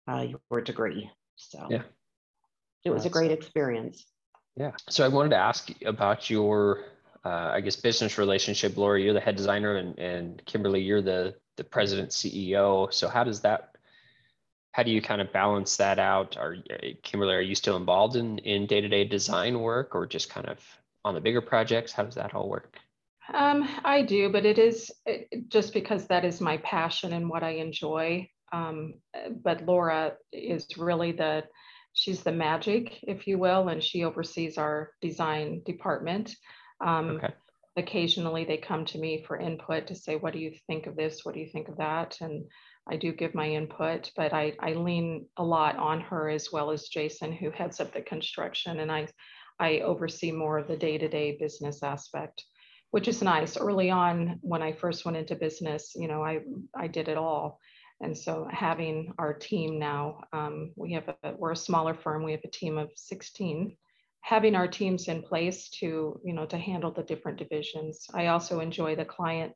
uh, 0.06 0.26
your 0.50 0.60
degree. 0.60 1.10
So 1.36 1.66
yeah. 1.70 1.82
it 2.84 2.90
was 2.90 3.04
That's, 3.04 3.14
a 3.14 3.18
great 3.18 3.32
experience. 3.32 4.04
Yeah. 4.56 4.72
So 4.90 5.04
I 5.04 5.08
wanted 5.08 5.30
to 5.30 5.38
ask 5.38 5.70
about 5.84 6.30
your, 6.30 6.84
uh, 7.24 7.50
I 7.54 7.60
guess, 7.60 7.76
business 7.76 8.18
relationship. 8.18 8.76
Laura, 8.76 9.00
you're 9.00 9.14
the 9.14 9.20
head 9.20 9.36
designer 9.36 9.76
and, 9.76 9.98
and 9.98 10.44
Kimberly, 10.44 10.82
you're 10.82 11.02
the, 11.02 11.34
the 11.56 11.64
president 11.64 12.10
CEO. 12.10 12.92
So 12.92 13.08
how 13.08 13.24
does 13.24 13.40
that 13.40 13.74
how 14.74 14.82
do 14.82 14.90
you 14.90 15.00
kind 15.00 15.20
of 15.20 15.32
balance 15.32 15.76
that 15.76 16.00
out? 16.00 16.36
Are 16.36 16.56
Kimberly, 17.04 17.34
are 17.34 17.40
you 17.40 17.54
still 17.54 17.76
involved 17.76 18.16
in 18.16 18.38
in 18.38 18.66
day 18.66 18.80
to 18.80 18.88
day 18.88 19.04
design 19.04 19.60
work, 19.60 19.94
or 19.94 20.04
just 20.04 20.28
kind 20.28 20.48
of 20.48 20.58
on 21.04 21.14
the 21.14 21.20
bigger 21.20 21.40
projects? 21.40 21.92
How 21.92 22.02
does 22.02 22.16
that 22.16 22.34
all 22.34 22.48
work? 22.48 22.76
Um, 23.32 23.68
I 23.84 24.02
do, 24.02 24.30
but 24.30 24.44
it 24.44 24.58
is 24.58 24.90
it, 25.06 25.48
just 25.48 25.72
because 25.72 26.08
that 26.08 26.24
is 26.24 26.40
my 26.40 26.56
passion 26.58 27.12
and 27.12 27.30
what 27.30 27.44
I 27.44 27.50
enjoy. 27.50 28.28
Um, 28.52 28.94
but 29.44 29.64
Laura 29.64 30.14
is 30.32 30.66
really 30.76 31.12
the 31.12 31.44
she's 31.92 32.24
the 32.24 32.32
magic, 32.32 32.98
if 33.04 33.28
you 33.28 33.38
will, 33.38 33.68
and 33.68 33.80
she 33.80 34.02
oversees 34.02 34.58
our 34.58 34.90
design 35.00 35.62
department. 35.64 36.34
Um, 36.80 37.16
okay. 37.16 37.34
occasionally 37.76 38.44
they 38.44 38.56
come 38.56 38.84
to 38.86 38.98
me 38.98 39.24
for 39.26 39.36
input 39.36 39.86
to 39.88 39.94
say, 39.94 40.16
what 40.16 40.32
do 40.32 40.38
you 40.38 40.52
think 40.66 40.86
of 40.86 40.96
this? 40.96 41.24
What 41.24 41.34
do 41.34 41.40
you 41.40 41.48
think 41.48 41.68
of 41.68 41.76
that? 41.78 42.18
And 42.20 42.44
I 42.88 42.96
do 42.96 43.12
give 43.12 43.34
my 43.34 43.48
input, 43.48 44.10
but 44.16 44.32
I, 44.32 44.54
I 44.60 44.72
lean 44.72 45.26
a 45.36 45.44
lot 45.44 45.76
on 45.76 46.00
her 46.02 46.28
as 46.28 46.52
well 46.52 46.70
as 46.70 46.88
Jason, 46.88 47.32
who 47.32 47.50
heads 47.50 47.80
up 47.80 47.92
the 47.92 48.02
construction. 48.02 48.80
And 48.80 48.92
I, 48.92 49.08
I 49.58 49.80
oversee 49.80 50.32
more 50.32 50.58
of 50.58 50.68
the 50.68 50.76
day 50.76 50.98
to 50.98 51.08
day 51.08 51.36
business 51.40 51.82
aspect, 51.82 52.44
which 52.90 53.08
is 53.08 53.22
nice. 53.22 53.56
Early 53.56 53.90
on, 53.90 54.38
when 54.42 54.62
I 54.62 54.72
first 54.72 55.04
went 55.04 55.16
into 55.16 55.34
business, 55.34 55.92
you 55.96 56.08
know, 56.08 56.22
I, 56.22 56.40
I 56.76 56.88
did 56.88 57.08
it 57.08 57.16
all. 57.16 57.58
And 58.00 58.16
so 58.16 58.46
having 58.50 59.14
our 59.18 59.32
team 59.32 59.78
now, 59.78 60.24
um, 60.32 60.72
we 60.76 60.92
have 60.92 61.08
a, 61.08 61.34
we're 61.38 61.52
a 61.52 61.56
smaller 61.56 61.94
firm. 61.94 62.22
We 62.22 62.32
have 62.32 62.44
a 62.44 62.50
team 62.50 62.76
of 62.76 62.90
16 62.96 63.76
having 64.24 64.54
our 64.54 64.66
teams 64.66 65.08
in 65.08 65.22
place 65.22 65.68
to 65.68 66.18
you 66.24 66.32
know 66.32 66.46
to 66.46 66.56
handle 66.56 66.90
the 66.90 67.02
different 67.02 67.38
divisions. 67.38 68.06
I 68.14 68.28
also 68.28 68.60
enjoy 68.60 68.96
the 68.96 69.04
client 69.04 69.52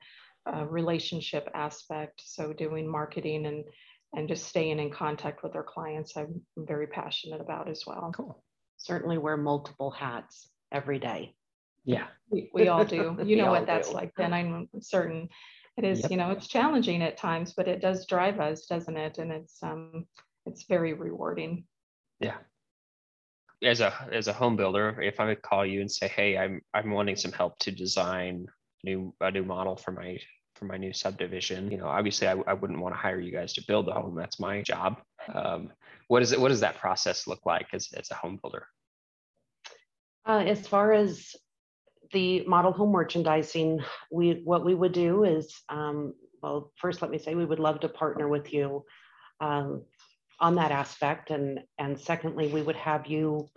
uh, 0.47 0.67
relationship 0.67 1.49
aspect 1.55 2.23
so 2.25 2.53
doing 2.53 2.87
marketing 2.87 3.47
and 3.47 3.65
and 4.15 4.29
just 4.29 4.47
staying 4.47 4.79
in 4.79 4.91
contact 4.91 5.43
with 5.43 5.55
our 5.55 5.63
clients 5.63 6.17
i'm 6.17 6.41
very 6.57 6.87
passionate 6.87 7.41
about 7.41 7.69
as 7.69 7.85
well. 7.87 8.13
Cool. 8.15 8.43
Certainly 8.77 9.19
wear 9.19 9.39
multiple 9.39 9.91
hats 9.91 10.49
every 10.71 10.99
day. 10.99 11.35
Yeah. 11.85 12.07
We, 12.31 12.51
we 12.53 12.69
all 12.69 12.85
do. 12.85 13.17
You 13.25 13.37
know 13.37 13.51
what 13.51 13.67
that's 13.67 13.89
do. 13.89 13.95
like 13.95 14.13
then 14.19 14.35
i'm 14.35 14.69
certain 14.81 15.31
it 15.79 15.85
is 15.85 16.03
yep. 16.03 16.11
you 16.11 16.19
know 16.19 16.31
it's 16.31 16.47
challenging 16.47 17.03
at 17.03 17.17
times 17.17 17.55
but 17.55 17.69
it 17.69 17.81
does 17.81 18.05
drive 18.05 18.39
us 18.39 18.67
doesn't 18.67 18.99
it? 18.99 19.17
And 19.17 19.33
it's 19.33 19.63
um 19.63 20.05
it's 20.45 20.65
very 20.69 20.93
rewarding. 20.93 21.65
Yeah 22.21 22.37
as 23.63 23.81
a 23.81 23.93
as 24.13 24.29
a 24.29 24.33
home 24.33 24.57
builder, 24.57 25.01
if 25.03 25.21
I 25.21 25.27
would 25.27 25.43
call 25.43 25.67
you 25.67 25.81
and 25.81 25.91
say, 25.91 26.09
"Hey, 26.09 26.39
I'm 26.39 26.61
I'm 26.75 26.91
wanting 26.91 27.17
some 27.17 27.33
help 27.33 27.59
to 27.61 27.71
design 27.71 28.47
new 28.85 29.15
a 29.21 29.31
new 29.31 29.45
model 29.45 29.77
for 29.77 29.93
my 29.93 30.19
for 30.55 30.67
my 30.67 30.77
new 30.77 30.93
subdivision," 30.93 31.71
you 31.71 31.79
know, 31.79 31.89
obviously 31.89 32.29
I, 32.29 32.37
I 32.47 32.55
wouldn't 32.55 32.81
want 32.81 32.95
to 32.95 32.99
hire 32.99 33.21
you 33.21 33.33
guys 33.33 33.53
to 33.55 33.65
build 33.67 33.87
the 33.87 33.93
home. 33.93 34.15
That's 34.15 34.39
my 34.39 34.63
job. 34.63 35.01
Um, 35.33 35.73
what 36.09 36.23
is 36.23 36.33
it? 36.33 36.41
What 36.41 36.49
does 36.49 36.61
that 36.61 36.79
process 36.79 37.27
look 37.27 37.45
like 37.47 37.67
as 37.73 37.89
as 37.97 38.11
a 38.11 38.15
home 38.15 38.39
builder? 38.43 38.67
Uh, 40.27 40.45
as 40.47 40.67
far 40.67 40.93
as 40.93 41.35
the 42.13 42.45
model 42.45 42.73
home 42.73 42.93
merchandising, 42.93 43.81
we 44.13 44.43
what 44.45 44.65
we 44.65 44.75
would 44.75 44.93
do 44.93 45.25
is, 45.25 45.63
um, 45.69 46.15
well, 46.43 46.73
first 46.77 47.03
let 47.03 47.11
me 47.11 47.19
say 47.19 47.35
we 47.35 47.45
would 47.45 47.59
love 47.59 47.81
to 47.81 47.89
partner 47.89 48.29
with 48.29 48.53
you 48.53 48.85
um, 49.41 49.83
on 50.41 50.55
that 50.57 50.71
aspect. 50.71 51.31
And, 51.31 51.61
and 51.79 51.99
secondly, 51.99 52.49
we 52.49 52.63
would 52.63 52.77
have 52.77 53.07
you 53.07 53.49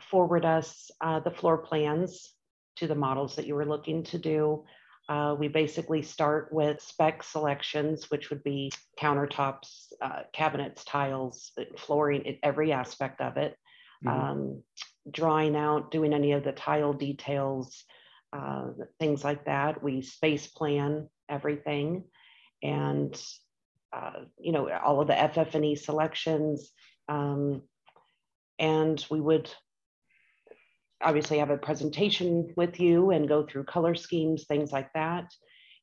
forward 0.00 0.44
us 0.44 0.90
uh, 1.00 1.20
the 1.20 1.30
floor 1.30 1.58
plans 1.58 2.32
to 2.76 2.86
the 2.86 2.94
models 2.94 3.36
that 3.36 3.46
you 3.46 3.54
were 3.54 3.66
looking 3.66 4.02
to 4.04 4.18
do. 4.18 4.64
Uh, 5.08 5.34
we 5.38 5.48
basically 5.48 6.02
start 6.02 6.52
with 6.52 6.80
spec 6.80 7.22
selections, 7.22 8.10
which 8.10 8.30
would 8.30 8.44
be 8.44 8.70
countertops, 8.98 9.86
uh, 10.00 10.22
cabinets, 10.32 10.84
tiles, 10.84 11.50
flooring, 11.78 12.38
every 12.42 12.72
aspect 12.72 13.20
of 13.20 13.36
it. 13.36 13.56
Mm-hmm. 14.04 14.20
Um, 14.20 14.62
drawing 15.10 15.56
out, 15.56 15.90
doing 15.90 16.12
any 16.12 16.32
of 16.32 16.44
the 16.44 16.52
tile 16.52 16.92
details, 16.92 17.84
uh, 18.32 18.68
things 18.98 19.24
like 19.24 19.46
that. 19.46 19.82
We 19.82 20.02
space 20.02 20.46
plan 20.46 21.08
everything. 21.28 22.04
And 22.62 23.20
uh, 23.92 24.20
you 24.38 24.52
know, 24.52 24.70
all 24.70 25.00
of 25.00 25.08
the 25.08 25.14
FF&E 25.14 25.76
selections. 25.76 26.70
Um, 27.08 27.62
and 28.58 29.04
we 29.10 29.20
would 29.20 29.50
obviously 31.02 31.38
have 31.38 31.50
a 31.50 31.56
presentation 31.56 32.52
with 32.56 32.78
you 32.78 33.10
and 33.10 33.28
go 33.28 33.46
through 33.46 33.64
color 33.64 33.94
schemes, 33.94 34.44
things 34.44 34.70
like 34.70 34.92
that. 34.92 35.32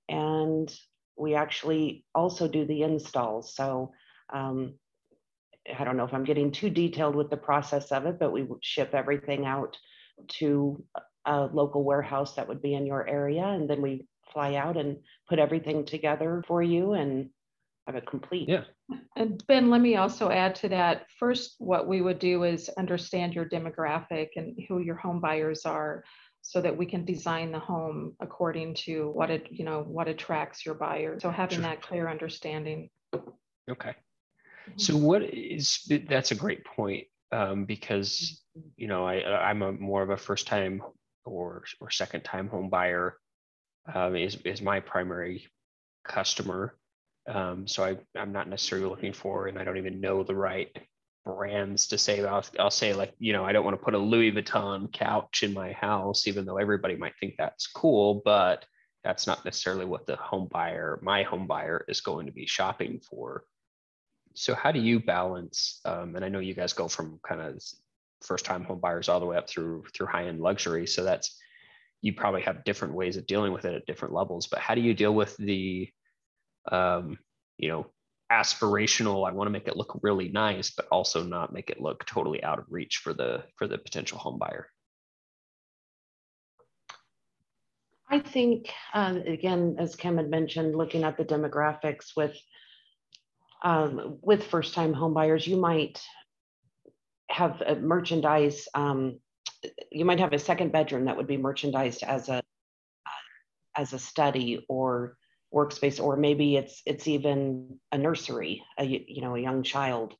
And 0.07 0.73
we 1.17 1.35
actually 1.35 2.05
also 2.13 2.47
do 2.47 2.65
the 2.65 2.83
installs. 2.83 3.55
So 3.55 3.91
um, 4.31 4.75
I 5.77 5.83
don't 5.83 5.97
know 5.97 6.05
if 6.05 6.13
I'm 6.13 6.23
getting 6.23 6.51
too 6.51 6.69
detailed 6.69 7.15
with 7.15 7.29
the 7.29 7.37
process 7.37 7.91
of 7.91 8.05
it, 8.05 8.19
but 8.19 8.31
we 8.31 8.43
would 8.43 8.63
ship 8.63 8.93
everything 8.93 9.45
out 9.45 9.75
to 10.39 10.83
a 11.25 11.49
local 11.51 11.83
warehouse 11.83 12.35
that 12.35 12.47
would 12.47 12.61
be 12.61 12.73
in 12.73 12.85
your 12.85 13.07
area. 13.07 13.45
And 13.45 13.69
then 13.69 13.81
we 13.81 14.07
fly 14.31 14.55
out 14.55 14.77
and 14.77 14.97
put 15.27 15.39
everything 15.39 15.85
together 15.85 16.43
for 16.47 16.61
you 16.61 16.93
and 16.93 17.29
have 17.87 17.95
it 17.95 18.05
complete. 18.05 18.47
Yeah. 18.47 18.65
And 19.15 19.41
Ben, 19.47 19.69
let 19.69 19.81
me 19.81 19.95
also 19.95 20.29
add 20.29 20.55
to 20.55 20.69
that. 20.69 21.05
First, 21.17 21.55
what 21.57 21.87
we 21.87 22.01
would 22.01 22.19
do 22.19 22.43
is 22.43 22.69
understand 22.77 23.33
your 23.33 23.45
demographic 23.45 24.29
and 24.35 24.57
who 24.67 24.79
your 24.79 24.95
home 24.95 25.21
buyers 25.21 25.65
are 25.65 26.03
so 26.41 26.61
that 26.61 26.75
we 26.75 26.85
can 26.85 27.05
design 27.05 27.51
the 27.51 27.59
home 27.59 28.13
according 28.19 28.75
to 28.75 29.09
what 29.11 29.29
it, 29.29 29.47
you 29.49 29.65
know, 29.65 29.83
what 29.87 30.07
attracts 30.07 30.65
your 30.65 30.75
buyer. 30.75 31.17
So 31.19 31.31
having 31.31 31.59
sure. 31.59 31.63
that 31.63 31.81
clear 31.81 32.09
understanding. 32.09 32.89
Okay. 33.13 33.25
Mm-hmm. 33.69 34.77
So 34.77 34.97
what 34.97 35.23
is 35.23 35.89
that's 36.07 36.31
a 36.31 36.35
great 36.35 36.65
point 36.65 37.07
um, 37.31 37.65
because 37.65 38.43
you 38.75 38.87
know 38.87 39.07
I 39.07 39.23
I'm 39.49 39.61
a 39.61 39.71
more 39.71 40.03
of 40.03 40.09
a 40.09 40.17
first 40.17 40.47
time 40.47 40.81
or 41.25 41.63
or 41.79 41.89
second 41.89 42.23
time 42.23 42.47
home 42.49 42.69
buyer 42.69 43.17
um, 43.93 44.15
is 44.15 44.37
is 44.43 44.61
my 44.61 44.79
primary 44.79 45.47
customer 46.05 46.75
um, 47.27 47.67
so 47.67 47.83
I, 47.83 47.97
I'm 48.17 48.31
not 48.31 48.47
necessarily 48.47 48.87
looking 48.87 49.13
for, 49.13 49.47
and 49.47 49.59
I 49.59 49.63
don't 49.63 49.77
even 49.77 49.99
know 49.99 50.23
the 50.23 50.35
right 50.35 50.69
brands 51.25 51.87
to 51.87 51.97
say. 51.97 52.23
I'll, 52.23 52.45
I'll 52.57 52.71
say 52.71 52.93
like, 52.93 53.13
you 53.19 53.33
know, 53.33 53.43
I 53.43 53.51
don't 53.51 53.65
want 53.65 53.77
to 53.77 53.83
put 53.83 53.93
a 53.93 53.97
Louis 53.97 54.31
Vuitton 54.31 54.91
couch 54.91 55.43
in 55.43 55.53
my 55.53 55.73
house, 55.73 56.27
even 56.27 56.45
though 56.45 56.57
everybody 56.57 56.95
might 56.95 57.13
think 57.19 57.35
that's 57.37 57.67
cool, 57.67 58.21
but 58.23 58.65
that's 59.03 59.27
not 59.27 59.43
necessarily 59.45 59.85
what 59.85 60.05
the 60.05 60.15
home 60.15 60.47
buyer, 60.49 60.99
my 61.01 61.23
home 61.23 61.47
buyer 61.47 61.85
is 61.87 62.01
going 62.01 62.25
to 62.25 62.31
be 62.31 62.45
shopping 62.45 62.99
for. 62.99 63.43
So 64.35 64.53
how 64.53 64.71
do 64.71 64.79
you 64.79 64.99
balance? 64.99 65.81
Um, 65.83 66.15
and 66.15 66.23
I 66.23 66.29
know 66.29 66.39
you 66.39 66.53
guys 66.53 66.73
go 66.73 66.87
from 66.87 67.19
kind 67.27 67.41
of 67.41 67.61
first 68.21 68.45
time 68.45 68.63
home 68.63 68.79
buyers 68.79 69.09
all 69.09 69.19
the 69.19 69.25
way 69.25 69.37
up 69.37 69.49
through 69.49 69.83
through 69.93 70.07
high 70.07 70.25
end 70.25 70.39
luxury. 70.39 70.87
So 70.87 71.03
that's 71.03 71.39
you 72.01 72.13
probably 72.13 72.41
have 72.41 72.63
different 72.63 72.93
ways 72.93 73.17
of 73.17 73.25
dealing 73.25 73.51
with 73.51 73.65
it 73.65 73.73
at 73.73 73.85
different 73.85 74.13
levels. 74.13 74.47
But 74.47 74.59
how 74.59 74.75
do 74.75 74.81
you 74.81 74.93
deal 74.93 75.13
with 75.13 75.35
the 75.37 75.89
um, 76.71 77.17
you 77.57 77.69
know, 77.69 77.87
aspirational. 78.31 79.27
I 79.27 79.31
want 79.31 79.47
to 79.47 79.51
make 79.51 79.67
it 79.67 79.77
look 79.77 79.99
really 80.01 80.29
nice, 80.29 80.69
but 80.69 80.87
also 80.91 81.23
not 81.23 81.53
make 81.53 81.69
it 81.69 81.81
look 81.81 82.05
totally 82.05 82.43
out 82.43 82.59
of 82.59 82.65
reach 82.69 82.97
for 82.97 83.13
the 83.13 83.43
for 83.55 83.67
the 83.67 83.77
potential 83.77 84.17
home 84.17 84.37
buyer. 84.37 84.67
I 88.09 88.19
think 88.19 88.69
uh, 88.93 89.19
again, 89.25 89.75
as 89.79 89.95
Kim 89.95 90.17
had 90.17 90.29
mentioned, 90.29 90.75
looking 90.75 91.03
at 91.03 91.17
the 91.17 91.25
demographics 91.25 92.15
with 92.15 92.37
um, 93.63 94.19
with 94.21 94.45
first 94.45 94.73
time 94.73 94.93
home 94.93 95.13
buyers, 95.13 95.47
you 95.47 95.57
might 95.57 96.01
have 97.29 97.61
a 97.61 97.75
merchandise. 97.75 98.67
Um, 98.73 99.19
you 99.91 100.05
might 100.05 100.19
have 100.19 100.33
a 100.33 100.39
second 100.39 100.71
bedroom 100.71 101.05
that 101.05 101.17
would 101.17 101.27
be 101.27 101.37
merchandised 101.37 102.03
as 102.03 102.29
a 102.29 102.41
as 103.75 103.93
a 103.93 103.99
study 103.99 104.65
or 104.67 105.17
workspace 105.53 106.01
or 106.01 106.17
maybe 106.17 106.57
it's 106.57 106.81
it's 106.85 107.07
even 107.07 107.79
a 107.91 107.97
nursery 107.97 108.63
a 108.77 108.85
you 108.85 109.21
know 109.21 109.35
a 109.35 109.39
young 109.39 109.63
child 109.63 110.13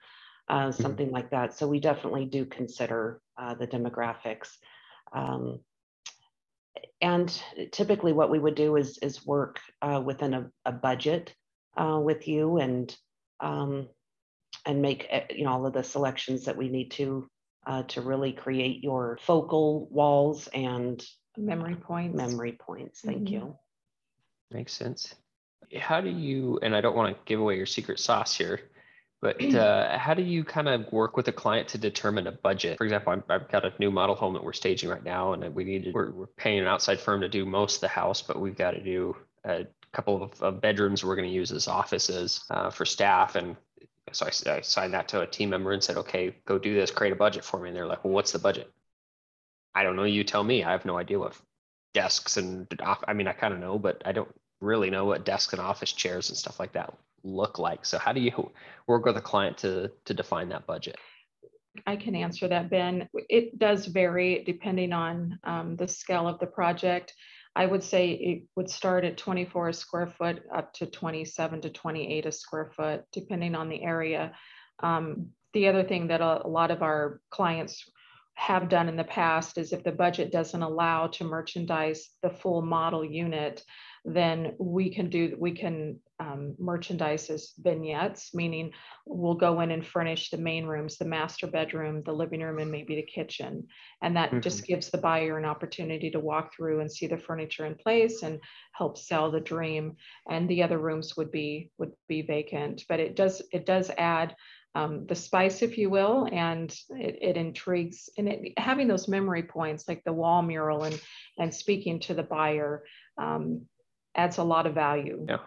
uh, 0.50 0.68
mm-hmm. 0.68 0.82
something 0.82 1.08
mm-hmm. 1.08 1.16
like 1.16 1.32
that 1.32 1.54
so 1.54 1.68
we 1.68 1.80
definitely 1.80 2.26
do 2.26 2.46
consider 2.46 3.20
uh, 3.38 3.54
the 3.56 3.68
demographics 3.68 4.50
um, 5.14 5.60
and 7.02 7.42
typically 7.72 8.14
what 8.14 8.30
we 8.30 8.40
would 8.40 8.56
do 8.56 8.76
is 8.78 8.98
is 9.00 9.26
work 9.26 9.60
uh, 9.82 10.02
within 10.04 10.34
a, 10.34 10.50
a 10.66 10.72
budget 10.72 11.34
uh, 11.76 12.00
with 12.02 12.28
you 12.28 12.58
and 12.58 12.96
um, 13.40 13.88
and 14.66 14.82
make 14.82 15.08
eh, 15.10 15.26
you 15.30 15.44
know 15.44 15.52
all 15.52 15.66
of 15.66 15.74
the 15.74 15.84
selections 15.84 16.46
that 16.46 16.58
we 16.58 16.70
need 16.70 16.92
to 16.92 17.30
uh, 17.66 17.84
to 17.84 18.02
really 18.02 18.32
create 18.32 18.84
your 18.84 19.20
focal 19.22 19.88
walls 19.92 20.48
and 20.54 21.04
memory 21.38 21.76
points 21.76 22.16
memory 22.16 22.54
points 22.54 23.02
thank 23.02 23.24
mm-hmm. 23.24 23.34
you 23.34 23.56
Makes 24.52 24.74
sense. 24.74 25.16
How 25.78 26.00
do 26.00 26.10
you, 26.10 26.60
and 26.62 26.76
I 26.76 26.82
don't 26.82 26.96
want 26.96 27.16
to 27.16 27.22
give 27.26 27.40
away 27.40 27.58
your 27.58 27.66
secret 27.66 28.00
sauce 28.00 28.38
here, 28.38 28.62
but 29.22 29.44
uh, 29.56 29.98
how 29.98 30.14
do 30.14 30.22
you 30.22 30.44
kind 30.44 30.68
of 30.68 30.92
work 30.92 31.18
with 31.18 31.28
a 31.28 31.32
client 31.32 31.68
to 31.70 31.78
determine 31.78 32.28
a 32.28 32.32
budget? 32.32 32.78
For 32.78 32.86
example, 32.86 33.22
i 33.30 33.34
have 33.34 33.50
got 33.50 33.66
a 33.66 33.74
new 33.80 33.92
model 33.92 34.16
home 34.16 34.34
that 34.34 34.44
we're 34.44 34.54
staging 34.54 34.90
right 34.90 35.04
now, 35.04 35.34
and 35.34 35.54
we 35.54 35.64
need 35.64 35.86
to, 35.86 35.92
we're, 35.92 36.12
we're 36.12 36.28
paying 36.28 36.60
an 36.60 36.68
outside 36.68 37.00
firm 37.00 37.22
to 37.22 37.30
do 37.30 37.46
most 37.46 37.76
of 37.76 37.82
the 37.82 37.88
house, 37.90 38.22
but 38.22 38.40
we've 38.40 38.58
got 38.58 38.72
to 38.72 38.84
do 38.84 39.16
a 39.44 39.66
couple 39.92 40.24
of, 40.24 40.42
of 40.42 40.62
bedrooms 40.62 41.04
we're 41.04 41.16
going 41.16 41.28
to 41.28 41.34
use 41.34 41.52
as 41.52 41.68
offices 41.68 42.46
uh, 42.50 42.70
for 42.70 42.86
staff. 42.86 43.36
And 43.36 43.58
so 44.12 44.26
I, 44.26 44.52
I 44.52 44.62
signed 44.62 44.94
that 44.94 45.10
to 45.10 45.22
a 45.22 45.28
team 45.28 45.50
member 45.50 45.72
and 45.72 45.84
said, 45.84 45.98
okay, 45.98 46.36
go 46.46 46.58
do 46.58 46.74
this, 46.74 46.92
create 46.92 47.14
a 47.14 47.18
budget 47.18 47.44
for 47.44 47.60
me. 47.60 47.70
And 47.70 47.76
they're 47.76 47.88
like, 47.88 48.04
well, 48.04 48.14
what's 48.14 48.32
the 48.32 48.40
budget? 48.40 48.72
I 49.76 49.84
don't 49.84 49.96
know. 49.96 50.06
You 50.06 50.24
tell 50.24 50.44
me. 50.44 50.64
I 50.64 50.72
have 50.72 50.86
no 50.86 50.98
idea 50.98 51.20
what 51.20 51.36
desks 51.98 52.38
and 52.38 52.68
I 53.08 53.14
mean, 53.14 53.28
I 53.28 53.34
kind 53.34 53.56
of 53.56 53.60
know, 53.60 53.80
but 53.80 54.04
I 54.06 54.12
don't 54.12 54.30
really 54.62 54.92
know 54.92 55.06
what 55.06 55.26
desks 55.26 55.54
and 55.54 55.60
office 55.60 55.92
chairs 55.92 56.30
and 56.30 56.38
stuff 56.38 56.60
like 56.60 56.74
that 56.74 56.94
look 57.24 57.58
like. 57.58 57.88
So 57.88 57.98
how 57.98 58.14
do 58.14 58.22
you 58.22 58.52
work 58.86 59.04
with 59.04 59.18
a 59.18 59.22
client 59.22 59.58
to 59.60 59.92
to 60.06 60.14
define 60.14 60.50
that 60.50 60.68
budget? 60.68 60.98
I 61.88 61.96
can 61.96 62.16
answer 62.16 62.48
that, 62.48 62.70
Ben. 62.70 63.10
It 63.30 63.58
does 63.58 63.88
vary 63.88 64.44
depending 64.46 64.94
on 64.94 65.40
um, 65.44 65.76
the 65.76 65.88
scale 65.88 66.28
of 66.28 66.40
the 66.40 66.46
project. 66.46 67.16
I 67.56 67.66
would 67.66 67.84
say 67.84 68.12
it 68.12 68.44
would 68.56 68.70
start 68.70 69.04
at 69.04 69.18
24 69.18 69.70
a 69.70 69.74
square 69.74 70.08
foot 70.08 70.44
up 70.56 70.74
to 70.74 70.86
27 70.86 71.62
to 71.62 71.70
28 71.72 72.26
a 72.28 72.32
square 72.32 72.72
foot, 72.76 73.06
depending 73.12 73.56
on 73.56 73.70
the 73.70 73.82
area. 73.82 74.34
Um, 74.84 75.30
the 75.54 75.68
other 75.68 75.84
thing 75.84 76.08
that 76.08 76.22
a, 76.22 76.46
a 76.46 76.48
lot 76.60 76.70
of 76.70 76.84
our 76.84 77.22
clients 77.32 77.90
have 78.38 78.70
done 78.70 78.88
in 78.88 78.96
the 78.96 79.04
past 79.04 79.58
is 79.58 79.74
if 79.74 79.84
the 79.84 79.92
budget 79.92 80.32
doesn't 80.32 80.62
allow 80.62 81.08
to 81.08 81.24
merchandise 81.24 82.12
the 82.22 82.30
full 82.30 82.62
model 82.62 83.04
unit, 83.04 83.64
then 84.06 84.54
we 84.60 84.94
can 84.94 85.10
do 85.10 85.36
we 85.40 85.52
can 85.52 86.00
um, 86.20 86.56
merchandise 86.60 87.32
as 87.32 87.54
vignettes, 87.58 88.36
meaning 88.36 88.72
we'll 89.08 89.34
go 89.34 89.60
in 89.62 89.72
and 89.72 89.86
furnish 89.86 90.30
the 90.30 90.38
main 90.38 90.68
rooms, 90.68 90.98
the 90.98 91.06
master 91.06 91.48
bedroom, 91.48 92.04
the 92.06 92.14
living 92.14 92.42
room, 92.42 92.60
and 92.60 92.72
maybe 92.72 92.96
the 92.96 93.02
kitchen. 93.02 93.68
And 94.04 94.16
that 94.16 94.30
mm-hmm. 94.30 94.40
just 94.40 94.66
gives 94.66 94.92
the 94.92 95.00
buyer 95.00 95.40
an 95.40 95.46
opportunity 95.46 96.12
to 96.12 96.20
walk 96.20 96.56
through 96.56 96.80
and 96.80 96.92
see 96.92 97.08
the 97.08 97.18
furniture 97.18 97.66
in 97.66 97.74
place 97.74 98.22
and 98.22 98.40
help 98.74 99.00
sell 99.00 99.32
the 99.32 99.40
dream. 99.40 99.96
And 100.30 100.48
the 100.48 100.62
other 100.62 100.78
rooms 100.78 101.18
would 101.18 101.32
be 101.32 101.72
would 101.80 101.92
be 102.08 102.22
vacant. 102.22 102.84
But 102.88 103.00
it 103.00 103.16
does 103.16 103.42
it 103.52 103.66
does 103.66 103.90
add 103.98 104.36
um, 104.78 105.06
the 105.08 105.16
spice, 105.16 105.62
if 105.62 105.78
you 105.78 105.90
will, 105.90 106.28
and 106.32 106.72
it, 106.90 107.18
it 107.22 107.38
intrigues 107.38 108.10
and 108.18 108.30
it, 108.30 108.54
having 108.58 108.88
those 108.88 109.08
memory 109.08 109.44
points 109.44 109.88
like 109.88 110.04
the 110.04 110.14
wall 110.14 110.42
mural 110.42 110.84
and 110.84 111.02
and 111.38 111.54
speaking 111.54 112.00
to 112.02 112.14
the 112.14 112.24
buyer 112.24 112.84
um, 113.18 113.66
adds 114.16 114.38
a 114.38 114.44
lot 114.44 114.68
of 114.68 114.74
value. 114.74 115.26
Yeah 115.28 115.40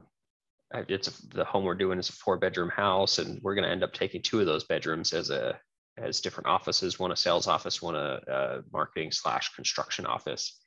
it's 0.89 1.09
a, 1.09 1.27
the 1.35 1.45
home 1.45 1.65
we're 1.65 1.75
doing 1.75 1.99
is 1.99 2.09
a 2.09 2.13
four 2.13 2.37
bedroom 2.37 2.69
house 2.69 3.19
and 3.19 3.41
we're 3.43 3.55
going 3.55 3.65
to 3.65 3.71
end 3.71 3.83
up 3.83 3.93
taking 3.93 4.23
two 4.23 4.41
of 4.41 4.47
those 4.47 4.65
bedrooms 4.65 5.13
as 5.13 5.31
a 5.31 5.59
as 5.99 6.21
different 6.21 6.47
offices 6.47 6.99
one 6.99 7.13
a 7.13 7.17
sales 7.17 7.47
office 7.47 7.83
one 7.83 7.97
a, 7.97 8.21
a 8.29 8.63
marketing 8.73 9.11
slash 9.11 9.53
construction 9.55 10.07
office 10.07 10.61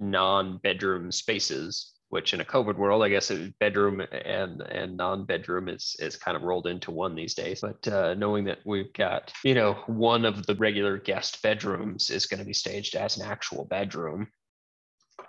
non-bedroom 0.00 1.12
spaces 1.12 1.92
which 2.10 2.32
in 2.34 2.40
a 2.40 2.44
covid 2.44 2.76
world 2.76 3.02
i 3.02 3.08
guess 3.08 3.30
bedroom 3.60 4.00
and 4.24 4.62
and 4.62 4.96
non-bedroom 4.96 5.68
is 5.68 5.96
is 5.98 6.16
kind 6.16 6.36
of 6.36 6.42
rolled 6.42 6.66
into 6.66 6.90
one 6.90 7.14
these 7.14 7.34
days 7.34 7.60
but 7.60 7.88
uh, 7.88 8.14
knowing 8.14 8.44
that 8.44 8.58
we've 8.64 8.92
got 8.92 9.32
you 9.44 9.54
know 9.54 9.74
one 9.86 10.24
of 10.24 10.46
the 10.46 10.54
regular 10.56 10.98
guest 10.98 11.42
bedrooms 11.42 12.10
is 12.10 12.26
going 12.26 12.40
to 12.40 12.46
be 12.46 12.52
staged 12.52 12.94
as 12.94 13.16
an 13.16 13.26
actual 13.26 13.64
bedroom 13.64 14.28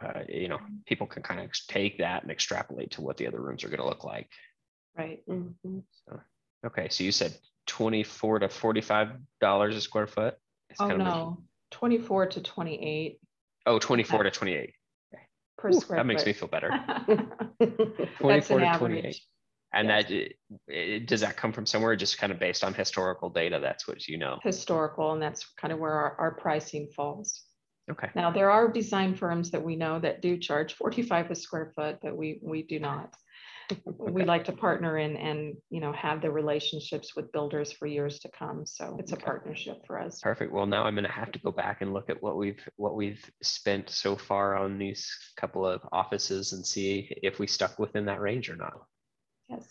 uh, 0.02 0.22
you 0.30 0.48
know, 0.48 0.60
people 0.86 1.08
can 1.08 1.24
kind 1.24 1.42
of 1.42 1.52
take 1.68 1.98
that 1.98 2.22
and 2.22 2.32
extrapolate 2.32 2.92
to 2.92 3.02
what 3.02 3.18
the 3.18 3.28
other 3.28 3.42
rooms 3.42 3.64
are 3.64 3.70
going 3.70 3.80
to 3.80 3.86
look 3.86 4.04
like. 4.04 4.30
Right. 4.98 5.22
Mm-hmm. 5.28 5.80
So, 6.08 6.20
okay. 6.66 6.88
So 6.90 7.04
you 7.04 7.12
said 7.12 7.38
24 7.68 8.40
to 8.40 8.48
$45 8.48 9.18
a 9.76 9.82
square 9.82 10.08
foot? 10.08 10.38
It's 10.70 10.80
oh, 10.80 10.96
no. 10.96 11.44
24 11.72 12.28
to 12.28 12.42
28. 12.42 13.20
Oh, 13.66 13.80
24 13.80 14.20
okay. 14.20 14.30
to 14.30 14.32
28. 14.32 14.74
Okay. 15.60 15.62
Per 15.62 15.70
Ooh, 15.76 15.80
square 15.80 15.98
That 15.98 16.04
foot. 16.04 16.08
makes 16.08 16.26
me 16.26 16.34
feel 16.34 16.48
better. 16.48 16.70
24 18.20 18.60
to 18.60 18.66
average. 18.66 18.80
28. 18.80 19.22
And 19.72 19.88
yes. 19.88 20.04
that 20.04 20.12
it, 20.12 20.36
it, 20.68 21.08
does 21.08 21.22
that 21.22 21.38
come 21.38 21.54
from 21.54 21.66
somewhere 21.66 21.96
just 21.96 22.18
kind 22.18 22.32
of 22.32 22.40
based 22.40 22.64
on 22.64 22.74
historical 22.74 23.30
data? 23.30 23.60
That's 23.62 23.88
what 23.88 24.08
you 24.08 24.18
know. 24.18 24.40
Historical, 24.44 25.14
and 25.14 25.22
that's 25.22 25.46
kind 25.62 25.72
of 25.72 25.80
where 25.80 25.94
our, 25.94 26.16
our 26.18 26.32
pricing 26.32 26.88
falls. 26.96 27.44
Okay. 27.92 28.10
Now, 28.16 28.32
there 28.32 28.52
are 28.52 28.68
design 28.68 29.16
firms 29.16 29.52
that 29.52 29.64
we 29.64 29.76
know 29.76 30.00
that 30.00 30.22
do 30.22 30.38
charge 30.38 30.74
45 30.74 31.32
a 31.32 31.36
square 31.36 31.72
foot, 31.76 31.98
but 32.02 32.16
we, 32.16 32.40
we 32.42 32.64
do 32.64 32.80
not. 32.80 33.14
We 33.98 34.24
like 34.24 34.46
to 34.46 34.52
partner 34.52 34.98
in 34.98 35.16
and, 35.18 35.56
you 35.70 35.80
know, 35.80 35.92
have 35.94 36.22
the 36.22 36.32
relationships 36.32 37.16
with 37.16 37.32
builders 37.32 37.72
for 37.72 37.86
years 37.88 38.20
to 38.20 38.30
come. 38.30 38.66
So 38.66 38.98
it's 39.00 39.12
a 39.12 39.16
okay. 39.16 39.26
partnership 39.26 39.86
for 39.86 40.00
us. 40.00 40.20
Perfect. 40.22 40.52
Well, 40.52 40.66
now 40.66 40.84
I'm 40.84 40.96
going 40.96 41.06
to 41.06 41.12
have 41.12 41.32
to 41.34 41.40
go 41.40 41.52
back 41.52 41.82
and 41.82 41.94
look 41.94 42.10
at 42.10 42.22
what 42.22 42.38
we've, 42.38 42.62
what 42.78 42.96
we've 42.96 43.24
spent 43.44 43.90
so 43.90 44.16
far 44.16 44.56
on 44.56 44.78
these 44.78 45.08
couple 45.38 45.66
of 45.66 45.82
offices 45.92 46.54
and 46.54 46.66
see 46.66 47.16
if 47.22 47.40
we 47.40 47.48
stuck 47.48 47.78
within 47.80 48.06
that 48.06 48.22
range 48.22 48.50
or 48.50 48.56
not. 48.56 48.74
Yes. 49.48 49.68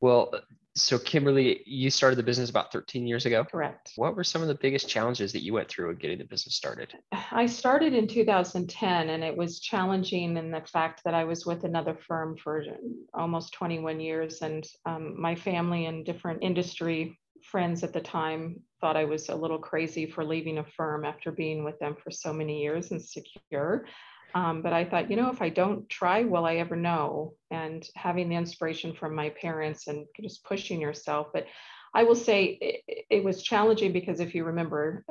Well, 0.00 0.32
so 0.76 0.98
Kimberly, 0.98 1.62
you 1.66 1.88
started 1.88 2.16
the 2.16 2.22
business 2.22 2.50
about 2.50 2.72
13 2.72 3.06
years 3.06 3.26
ago. 3.26 3.44
Correct. 3.44 3.92
What 3.94 4.16
were 4.16 4.24
some 4.24 4.42
of 4.42 4.48
the 4.48 4.56
biggest 4.56 4.88
challenges 4.88 5.32
that 5.32 5.44
you 5.44 5.52
went 5.52 5.68
through 5.68 5.90
in 5.90 5.96
getting 5.96 6.18
the 6.18 6.24
business 6.24 6.56
started? 6.56 6.92
I 7.30 7.46
started 7.46 7.94
in 7.94 8.08
2010 8.08 9.10
and 9.10 9.22
it 9.22 9.36
was 9.36 9.60
challenging 9.60 10.36
in 10.36 10.50
the 10.50 10.62
fact 10.62 11.02
that 11.04 11.14
I 11.14 11.24
was 11.24 11.46
with 11.46 11.64
another 11.64 11.96
firm 12.08 12.36
for 12.36 12.64
almost 13.12 13.52
21 13.52 14.00
years 14.00 14.42
and 14.42 14.66
um, 14.84 15.20
my 15.20 15.36
family 15.36 15.86
and 15.86 16.04
different 16.04 16.42
industry 16.42 17.18
friends 17.44 17.84
at 17.84 17.92
the 17.92 18.00
time 18.00 18.60
thought 18.80 18.96
I 18.96 19.04
was 19.04 19.28
a 19.28 19.34
little 19.34 19.58
crazy 19.58 20.06
for 20.06 20.24
leaving 20.24 20.58
a 20.58 20.64
firm 20.64 21.04
after 21.04 21.30
being 21.30 21.62
with 21.62 21.78
them 21.78 21.94
for 22.02 22.10
so 22.10 22.32
many 22.32 22.62
years 22.62 22.90
and 22.90 23.00
secure. 23.00 23.86
Um, 24.34 24.62
but 24.62 24.72
I 24.72 24.84
thought, 24.84 25.10
you 25.10 25.16
know, 25.16 25.30
if 25.30 25.40
I 25.40 25.48
don't 25.48 25.88
try, 25.88 26.24
will 26.24 26.44
I 26.44 26.56
ever 26.56 26.74
know? 26.74 27.34
And 27.50 27.86
having 27.94 28.28
the 28.28 28.34
inspiration 28.34 28.92
from 28.92 29.14
my 29.14 29.30
parents 29.30 29.86
and 29.86 30.06
just 30.20 30.44
pushing 30.44 30.80
yourself. 30.80 31.28
But 31.32 31.46
I 31.94 32.02
will 32.02 32.16
say 32.16 32.58
it, 32.60 33.04
it 33.08 33.24
was 33.24 33.42
challenging 33.42 33.92
because 33.92 34.18
if 34.18 34.34
you 34.34 34.44
remember 34.44 35.04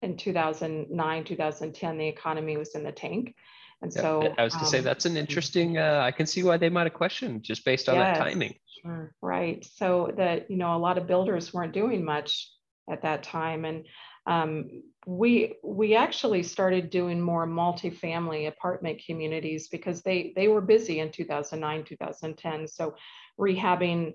in 0.00 0.16
2009, 0.16 1.24
2010, 1.24 1.98
the 1.98 2.08
economy 2.08 2.56
was 2.56 2.74
in 2.74 2.82
the 2.82 2.92
tank. 2.92 3.34
And 3.82 3.92
yeah, 3.94 4.00
so 4.00 4.34
I 4.38 4.44
was 4.44 4.54
to 4.54 4.60
um, 4.60 4.66
say 4.66 4.80
that's 4.80 5.04
an 5.04 5.16
interesting, 5.16 5.76
uh, 5.76 6.00
I 6.02 6.10
can 6.10 6.26
see 6.26 6.42
why 6.42 6.56
they 6.56 6.70
might 6.70 6.84
have 6.84 6.94
questioned 6.94 7.42
just 7.42 7.64
based 7.64 7.88
on 7.88 7.96
yes, 7.96 8.16
that 8.16 8.24
timing. 8.24 8.54
Sure. 8.82 9.14
Right. 9.20 9.66
So 9.76 10.12
that, 10.16 10.50
you 10.50 10.56
know, 10.56 10.74
a 10.74 10.78
lot 10.78 10.96
of 10.96 11.06
builders 11.06 11.52
weren't 11.52 11.72
doing 11.74 12.04
much 12.04 12.50
at 12.90 13.02
that 13.02 13.22
time. 13.22 13.64
And 13.64 13.86
um, 14.26 14.82
we 15.06 15.54
we 15.64 15.96
actually 15.96 16.42
started 16.42 16.90
doing 16.90 17.20
more 17.20 17.46
multifamily 17.46 18.48
apartment 18.48 19.02
communities 19.04 19.68
because 19.68 20.02
they 20.02 20.32
they 20.36 20.48
were 20.48 20.60
busy 20.60 21.00
in 21.00 21.10
2009 21.10 21.84
2010 21.84 22.68
so 22.68 22.94
rehabbing 23.38 24.14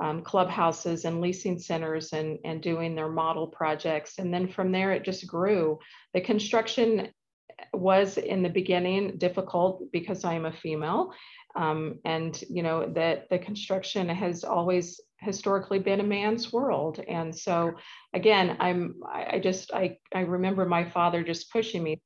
um, 0.00 0.22
clubhouses 0.22 1.04
and 1.04 1.20
leasing 1.20 1.58
centers 1.58 2.12
and 2.12 2.38
and 2.44 2.62
doing 2.62 2.94
their 2.94 3.08
model 3.08 3.46
projects. 3.46 4.18
And 4.18 4.32
then 4.32 4.48
from 4.48 4.72
there 4.72 4.92
it 4.92 5.04
just 5.04 5.26
grew. 5.26 5.78
The 6.14 6.20
construction 6.20 7.08
was 7.74 8.18
in 8.18 8.42
the 8.42 8.48
beginning 8.48 9.16
difficult 9.18 9.84
because 9.92 10.24
i 10.24 10.34
am 10.34 10.46
a 10.46 10.52
female 10.52 11.12
um, 11.56 11.98
and 12.04 12.42
you 12.48 12.62
know 12.62 12.88
that 12.94 13.28
the 13.28 13.38
construction 13.38 14.08
has 14.08 14.44
always 14.44 15.00
historically 15.18 15.78
been 15.78 16.00
a 16.00 16.04
man's 16.04 16.52
world. 16.52 16.98
And 17.06 17.34
so 17.34 17.74
again 18.14 18.56
i'm 18.60 18.96
i 19.06 19.38
just 19.38 19.72
i 19.72 19.96
i 20.14 20.20
remember 20.20 20.64
my 20.66 20.88
father 20.88 21.22
just 21.22 21.50
pushing 21.50 21.82
me 21.82 22.00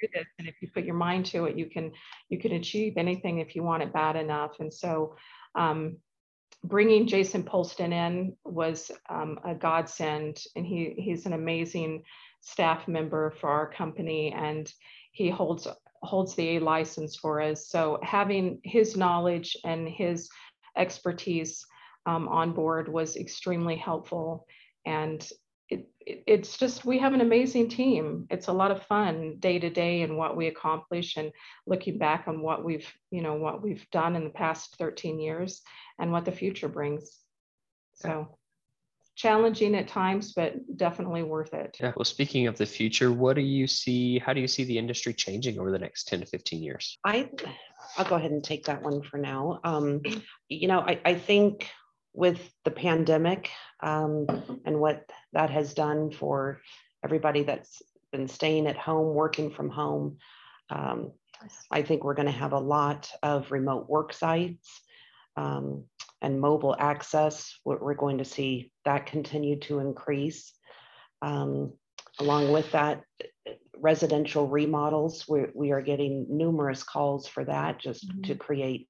do 0.00 0.08
this 0.12 0.26
and 0.38 0.46
if 0.46 0.54
you 0.60 0.68
put 0.74 0.84
your 0.84 0.94
mind 0.94 1.24
to 1.24 1.46
it 1.46 1.56
you 1.56 1.66
can 1.66 1.90
you 2.28 2.38
can 2.38 2.52
achieve 2.52 2.94
anything 2.96 3.38
if 3.38 3.56
you 3.56 3.62
want 3.62 3.82
it 3.82 3.92
bad 3.92 4.14
enough. 4.16 4.52
And 4.60 4.72
so 4.72 5.16
um, 5.54 5.96
bringing 6.64 7.06
jason 7.06 7.42
polston 7.42 7.92
in 7.92 8.36
was 8.44 8.90
um, 9.08 9.38
a 9.44 9.54
godsend 9.54 10.42
and 10.54 10.66
he 10.66 10.94
he's 10.98 11.26
an 11.26 11.32
amazing 11.32 12.02
staff 12.40 12.86
member 12.88 13.34
for 13.40 13.48
our 13.48 13.70
company 13.70 14.32
and 14.32 14.70
he 15.12 15.30
holds 15.30 15.66
holds 16.06 16.34
the 16.34 16.56
A 16.56 16.60
license 16.60 17.16
for 17.16 17.40
us 17.40 17.68
so 17.68 17.98
having 18.02 18.60
his 18.64 18.96
knowledge 18.96 19.56
and 19.64 19.88
his 19.88 20.28
expertise 20.76 21.64
um, 22.06 22.28
on 22.28 22.52
board 22.52 22.88
was 22.88 23.16
extremely 23.16 23.76
helpful. 23.76 24.46
And 24.86 25.28
it, 25.68 25.88
it, 26.00 26.22
it's 26.26 26.56
just, 26.56 26.84
we 26.84 26.98
have 27.00 27.12
an 27.12 27.20
amazing 27.20 27.68
team. 27.68 28.26
It's 28.30 28.46
a 28.46 28.52
lot 28.52 28.70
of 28.70 28.84
fun 28.84 29.36
day 29.40 29.58
to 29.58 29.68
day 29.68 30.02
and 30.02 30.16
what 30.16 30.36
we 30.36 30.46
accomplish 30.46 31.16
and 31.16 31.32
looking 31.66 31.98
back 31.98 32.28
on 32.28 32.40
what 32.40 32.64
we've, 32.64 32.88
you 33.10 33.22
know, 33.22 33.34
what 33.34 33.62
we've 33.62 33.84
done 33.90 34.14
in 34.14 34.22
the 34.22 34.30
past 34.30 34.76
13 34.78 35.18
years 35.18 35.62
and 35.98 36.12
what 36.12 36.24
the 36.24 36.32
future 36.32 36.68
brings. 36.68 37.10
So 37.94 38.38
challenging 39.16 39.74
at 39.74 39.88
times, 39.88 40.32
but 40.34 40.54
definitely 40.76 41.22
worth 41.22 41.54
it. 41.54 41.76
Yeah. 41.80 41.92
Well, 41.96 42.04
speaking 42.04 42.46
of 42.46 42.56
the 42.56 42.66
future, 42.66 43.10
what 43.10 43.36
do 43.36 43.42
you 43.42 43.66
see? 43.66 44.18
How 44.18 44.32
do 44.32 44.40
you 44.40 44.46
see 44.46 44.64
the 44.64 44.78
industry 44.78 45.14
changing 45.14 45.58
over 45.58 45.72
the 45.72 45.78
next 45.78 46.06
10 46.08 46.20
to 46.20 46.26
15 46.26 46.62
years? 46.62 46.98
I, 47.04 47.30
I'll 47.96 48.04
go 48.04 48.16
ahead 48.16 48.30
and 48.30 48.44
take 48.44 48.66
that 48.66 48.82
one 48.82 49.02
for 49.02 49.16
now. 49.16 49.60
Um, 49.64 50.02
you 50.48 50.68
know, 50.68 50.80
I, 50.80 51.00
I 51.04 51.14
think 51.14 51.68
with 52.12 52.40
the 52.64 52.70
pandemic 52.70 53.50
um, 53.82 54.26
and 54.64 54.80
what 54.80 55.10
that 55.32 55.50
has 55.50 55.74
done 55.74 56.10
for 56.10 56.60
everybody 57.02 57.42
that's 57.42 57.82
been 58.12 58.28
staying 58.28 58.66
at 58.66 58.76
home, 58.76 59.14
working 59.14 59.50
from 59.50 59.70
home. 59.70 60.18
Um, 60.70 61.12
I 61.70 61.82
think 61.82 62.04
we're 62.04 62.14
going 62.14 62.26
to 62.26 62.32
have 62.32 62.52
a 62.52 62.58
lot 62.58 63.10
of 63.22 63.50
remote 63.52 63.88
work 63.88 64.12
sites 64.12 64.80
um, 65.36 65.84
and 66.22 66.40
mobile 66.40 66.76
access. 66.78 67.58
We're, 67.64 67.78
we're, 67.78 67.94
going 67.94 68.18
to 68.18 68.24
see 68.24 68.72
that 68.84 69.06
continue 69.06 69.58
to 69.60 69.78
increase. 69.80 70.52
Um, 71.22 71.72
along 72.18 72.52
with 72.52 72.72
that, 72.72 73.02
residential 73.78 74.48
remodels, 74.48 75.26
we, 75.28 75.46
we 75.54 75.72
are 75.72 75.82
getting 75.82 76.26
numerous 76.28 76.82
calls 76.82 77.28
for 77.28 77.44
that 77.44 77.78
just 77.78 78.08
mm-hmm. 78.08 78.22
to 78.22 78.34
create 78.34 78.88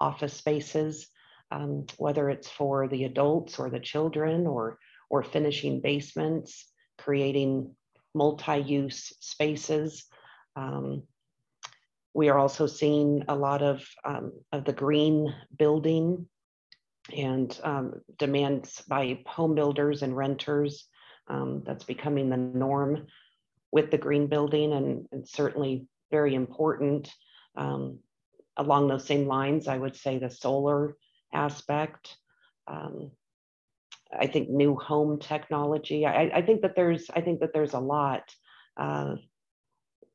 office 0.00 0.34
spaces 0.34 1.08
um, 1.52 1.86
whether 1.98 2.30
it's 2.30 2.48
for 2.48 2.88
the 2.88 3.04
adults 3.04 3.58
or 3.58 3.68
the 3.68 3.80
children 3.80 4.46
or, 4.46 4.78
or 5.10 5.22
finishing 5.22 5.80
basements, 5.80 6.66
creating 6.98 7.74
multi-use 8.14 9.12
spaces. 9.20 10.04
Um, 10.56 11.02
we 12.14 12.28
are 12.30 12.38
also 12.38 12.66
seeing 12.66 13.24
a 13.28 13.36
lot 13.36 13.62
of, 13.62 13.86
um, 14.04 14.32
of 14.50 14.64
the 14.64 14.72
green 14.72 15.34
building 15.58 16.26
and 17.16 17.58
um, 17.62 17.94
demands 18.18 18.82
by 18.88 19.20
home 19.26 19.54
builders 19.54 20.02
and 20.02 20.16
renters. 20.16 20.86
Um, 21.28 21.62
that's 21.64 21.84
becoming 21.84 22.28
the 22.28 22.36
norm 22.36 23.06
with 23.70 23.90
the 23.90 23.98
green 23.98 24.26
building 24.26 24.72
and, 24.72 25.06
and 25.12 25.26
certainly 25.26 25.86
very 26.10 26.34
important. 26.34 27.10
Um, 27.56 28.00
along 28.56 28.88
those 28.88 29.06
same 29.06 29.26
lines, 29.26 29.66
I 29.66 29.78
would 29.78 29.96
say 29.96 30.18
the 30.18 30.30
solar 30.30 30.96
aspect. 31.32 32.16
Um, 32.66 33.12
I 34.18 34.26
think 34.26 34.50
new 34.50 34.76
home 34.76 35.18
technology. 35.18 36.04
I, 36.04 36.24
I, 36.34 36.42
think 36.42 36.62
that 36.62 36.76
there's 36.76 37.08
I 37.14 37.22
think 37.22 37.40
that 37.40 37.54
there's 37.54 37.72
a 37.72 37.78
lot 37.78 38.22
uh, 38.76 39.14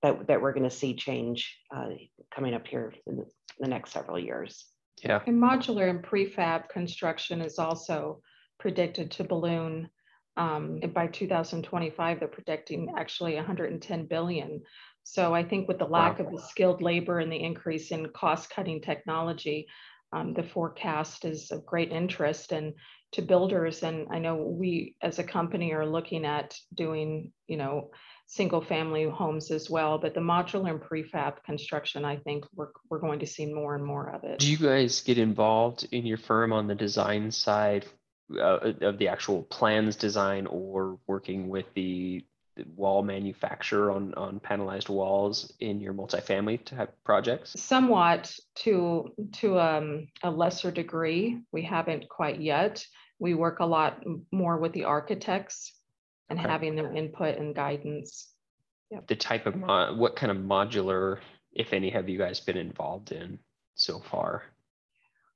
that 0.03 0.27
that 0.27 0.41
we're 0.41 0.53
going 0.53 0.69
to 0.69 0.75
see 0.75 0.95
change 0.95 1.57
uh, 1.75 1.89
coming 2.33 2.53
up 2.53 2.67
here 2.67 2.93
in 3.07 3.17
the, 3.17 3.25
the 3.59 3.67
next 3.67 3.91
several 3.91 4.19
years. 4.19 4.65
Yeah. 5.03 5.21
And 5.25 5.41
modular 5.41 5.89
and 5.89 6.03
prefab 6.03 6.69
construction 6.69 7.41
is 7.41 7.59
also 7.59 8.21
predicted 8.59 9.11
to 9.11 9.23
balloon. 9.23 9.89
Um, 10.35 10.79
by 10.93 11.07
2025, 11.07 12.19
they're 12.19 12.27
predicting 12.27 12.93
actually 12.97 13.35
110 13.35 14.05
billion. 14.05 14.61
So 15.03 15.33
I 15.33 15.43
think 15.43 15.67
with 15.67 15.79
the 15.79 15.85
lack 15.85 16.19
wow. 16.19 16.25
of 16.25 16.31
the 16.31 16.41
skilled 16.41 16.81
labor 16.81 17.19
and 17.19 17.31
the 17.31 17.41
increase 17.41 17.91
in 17.91 18.09
cost 18.09 18.49
cutting 18.49 18.81
technology, 18.81 19.67
um, 20.13 20.33
the 20.33 20.43
forecast 20.43 21.25
is 21.25 21.51
of 21.51 21.65
great 21.65 21.91
interest 21.91 22.51
and 22.51 22.73
to 23.13 23.21
builders. 23.21 23.83
And 23.83 24.07
I 24.11 24.19
know 24.19 24.35
we 24.35 24.95
as 25.01 25.19
a 25.19 25.23
company 25.23 25.73
are 25.73 25.85
looking 25.85 26.25
at 26.25 26.55
doing, 26.73 27.31
you 27.47 27.57
know, 27.57 27.91
single 28.27 28.61
family 28.61 29.09
homes 29.09 29.51
as 29.51 29.69
well. 29.69 29.97
But 29.97 30.13
the 30.13 30.19
modular 30.19 30.69
and 30.69 30.81
prefab 30.81 31.43
construction, 31.43 32.05
I 32.05 32.17
think 32.17 32.45
we're, 32.53 32.69
we're 32.89 32.99
going 32.99 33.19
to 33.19 33.25
see 33.25 33.45
more 33.45 33.73
and 33.73 33.83
more 33.83 34.09
of 34.09 34.23
it. 34.23 34.39
Do 34.39 34.51
you 34.51 34.57
guys 34.57 35.01
get 35.01 35.17
involved 35.17 35.87
in 35.91 36.05
your 36.05 36.17
firm 36.17 36.53
on 36.53 36.67
the 36.67 36.75
design 36.75 37.31
side 37.31 37.85
uh, 38.37 38.73
of 38.81 38.97
the 38.97 39.07
actual 39.07 39.43
plans 39.43 39.95
design 39.95 40.45
or 40.45 40.99
working 41.07 41.47
with 41.47 41.65
the 41.73 42.25
wall 42.75 43.03
manufacturer 43.03 43.91
on, 43.91 44.13
on 44.15 44.39
panelized 44.39 44.89
walls 44.89 45.53
in 45.59 45.79
your 45.79 45.93
multifamily 45.93 46.63
type 46.65 46.93
projects? 47.05 47.53
Somewhat 47.61 48.37
to, 48.55 49.13
to 49.33 49.59
um, 49.59 50.07
a 50.23 50.29
lesser 50.29 50.71
degree. 50.71 51.39
We 51.53 51.63
haven't 51.63 52.09
quite 52.09 52.41
yet. 52.41 52.85
We 53.19 53.35
work 53.35 53.59
a 53.59 53.65
lot 53.65 54.03
more 54.31 54.57
with 54.57 54.73
the 54.73 54.83
architects 54.83 55.76
and 56.29 56.39
okay. 56.39 56.47
having 56.47 56.75
their 56.75 56.93
input 56.93 57.37
and 57.37 57.55
guidance. 57.55 58.29
Yep. 58.91 59.07
The 59.07 59.15
type 59.15 59.45
of 59.45 59.55
mo- 59.55 59.95
what 59.95 60.15
kind 60.15 60.31
of 60.31 60.37
modular, 60.37 61.19
if 61.53 61.73
any, 61.73 61.89
have 61.89 62.07
you 62.07 62.17
guys 62.17 62.39
been 62.39 62.57
involved 62.57 63.11
in 63.11 63.39
so 63.75 63.99
far? 63.99 64.43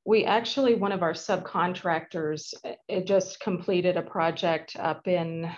We 0.05 0.25
actually, 0.25 0.75
one 0.75 0.91
of 0.91 1.03
our 1.03 1.13
subcontractors, 1.13 2.53
it 2.87 3.05
just 3.05 3.39
completed 3.39 3.97
a 3.97 4.01
project 4.01 4.75
up 4.79 5.07
in, 5.07 5.51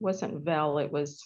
wasn't 0.00 0.44
Vail, 0.44 0.78
it 0.78 0.92
was 0.92 1.22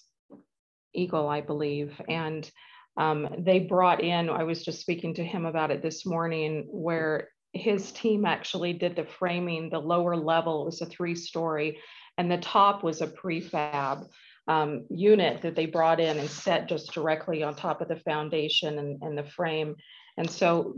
Eagle, 0.94 1.28
I 1.28 1.40
believe. 1.40 2.00
And 2.08 2.48
um, 2.96 3.28
they 3.38 3.60
brought 3.60 4.02
in, 4.02 4.30
I 4.30 4.44
was 4.44 4.64
just 4.64 4.80
speaking 4.80 5.14
to 5.14 5.24
him 5.24 5.46
about 5.46 5.70
it 5.70 5.82
this 5.82 6.06
morning, 6.06 6.66
where 6.70 7.28
his 7.52 7.90
team 7.90 8.24
actually 8.24 8.72
did 8.72 8.94
the 8.94 9.06
framing. 9.18 9.70
The 9.70 9.78
lower 9.78 10.16
level 10.16 10.64
was 10.64 10.80
a 10.80 10.86
three 10.86 11.16
story, 11.16 11.80
and 12.20 12.30
the 12.30 12.36
top 12.36 12.84
was 12.84 13.00
a 13.00 13.06
prefab 13.06 14.06
um, 14.46 14.84
unit 14.90 15.40
that 15.40 15.56
they 15.56 15.64
brought 15.64 16.00
in 16.00 16.18
and 16.18 16.28
set 16.28 16.68
just 16.68 16.92
directly 16.92 17.42
on 17.42 17.54
top 17.54 17.80
of 17.80 17.88
the 17.88 17.96
foundation 17.96 18.78
and, 18.78 19.02
and 19.02 19.16
the 19.16 19.24
frame. 19.24 19.74
And 20.18 20.30
so 20.30 20.76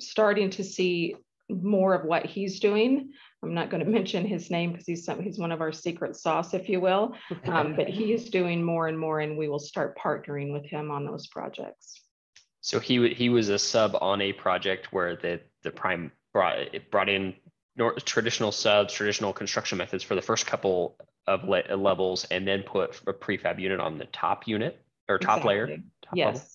starting 0.00 0.50
to 0.50 0.62
see 0.62 1.16
more 1.48 1.94
of 1.94 2.04
what 2.04 2.24
he's 2.24 2.60
doing. 2.60 3.10
I'm 3.42 3.54
not 3.54 3.70
going 3.70 3.84
to 3.84 3.90
mention 3.90 4.24
his 4.24 4.52
name 4.52 4.70
because 4.70 4.86
he's 4.86 5.04
some, 5.04 5.20
he's 5.20 5.36
one 5.36 5.50
of 5.50 5.60
our 5.60 5.72
secret 5.72 6.14
sauce, 6.14 6.54
if 6.54 6.68
you 6.68 6.80
will. 6.80 7.16
Um, 7.46 7.74
but 7.74 7.88
he 7.88 8.12
is 8.12 8.30
doing 8.30 8.62
more 8.62 8.86
and 8.86 8.96
more, 8.96 9.18
and 9.18 9.36
we 9.36 9.48
will 9.48 9.58
start 9.58 9.98
partnering 9.98 10.52
with 10.52 10.64
him 10.64 10.92
on 10.92 11.04
those 11.04 11.26
projects. 11.26 12.02
So 12.60 12.78
he 12.78 13.12
he 13.12 13.28
was 13.30 13.48
a 13.48 13.58
sub 13.58 13.96
on 14.00 14.20
a 14.20 14.32
project 14.32 14.92
where 14.92 15.16
the 15.16 15.40
the 15.64 15.72
prime 15.72 16.12
brought 16.32 16.60
it 16.60 16.88
brought 16.92 17.08
in 17.08 17.34
traditional 18.04 18.52
subs, 18.52 18.92
traditional 18.92 19.32
construction 19.32 19.78
methods 19.78 20.04
for 20.04 20.14
the 20.14 20.22
first 20.22 20.46
couple 20.46 20.96
of 21.26 21.44
le- 21.44 21.76
levels, 21.76 22.24
and 22.30 22.46
then 22.46 22.62
put 22.62 23.00
a 23.06 23.12
prefab 23.12 23.58
unit 23.58 23.80
on 23.80 23.98
the 23.98 24.06
top 24.06 24.46
unit 24.46 24.80
or 25.08 25.18
top 25.18 25.38
exactly. 25.38 25.54
layer. 25.54 25.66
Top 26.02 26.14
yes. 26.14 26.34
Level? 26.34 26.48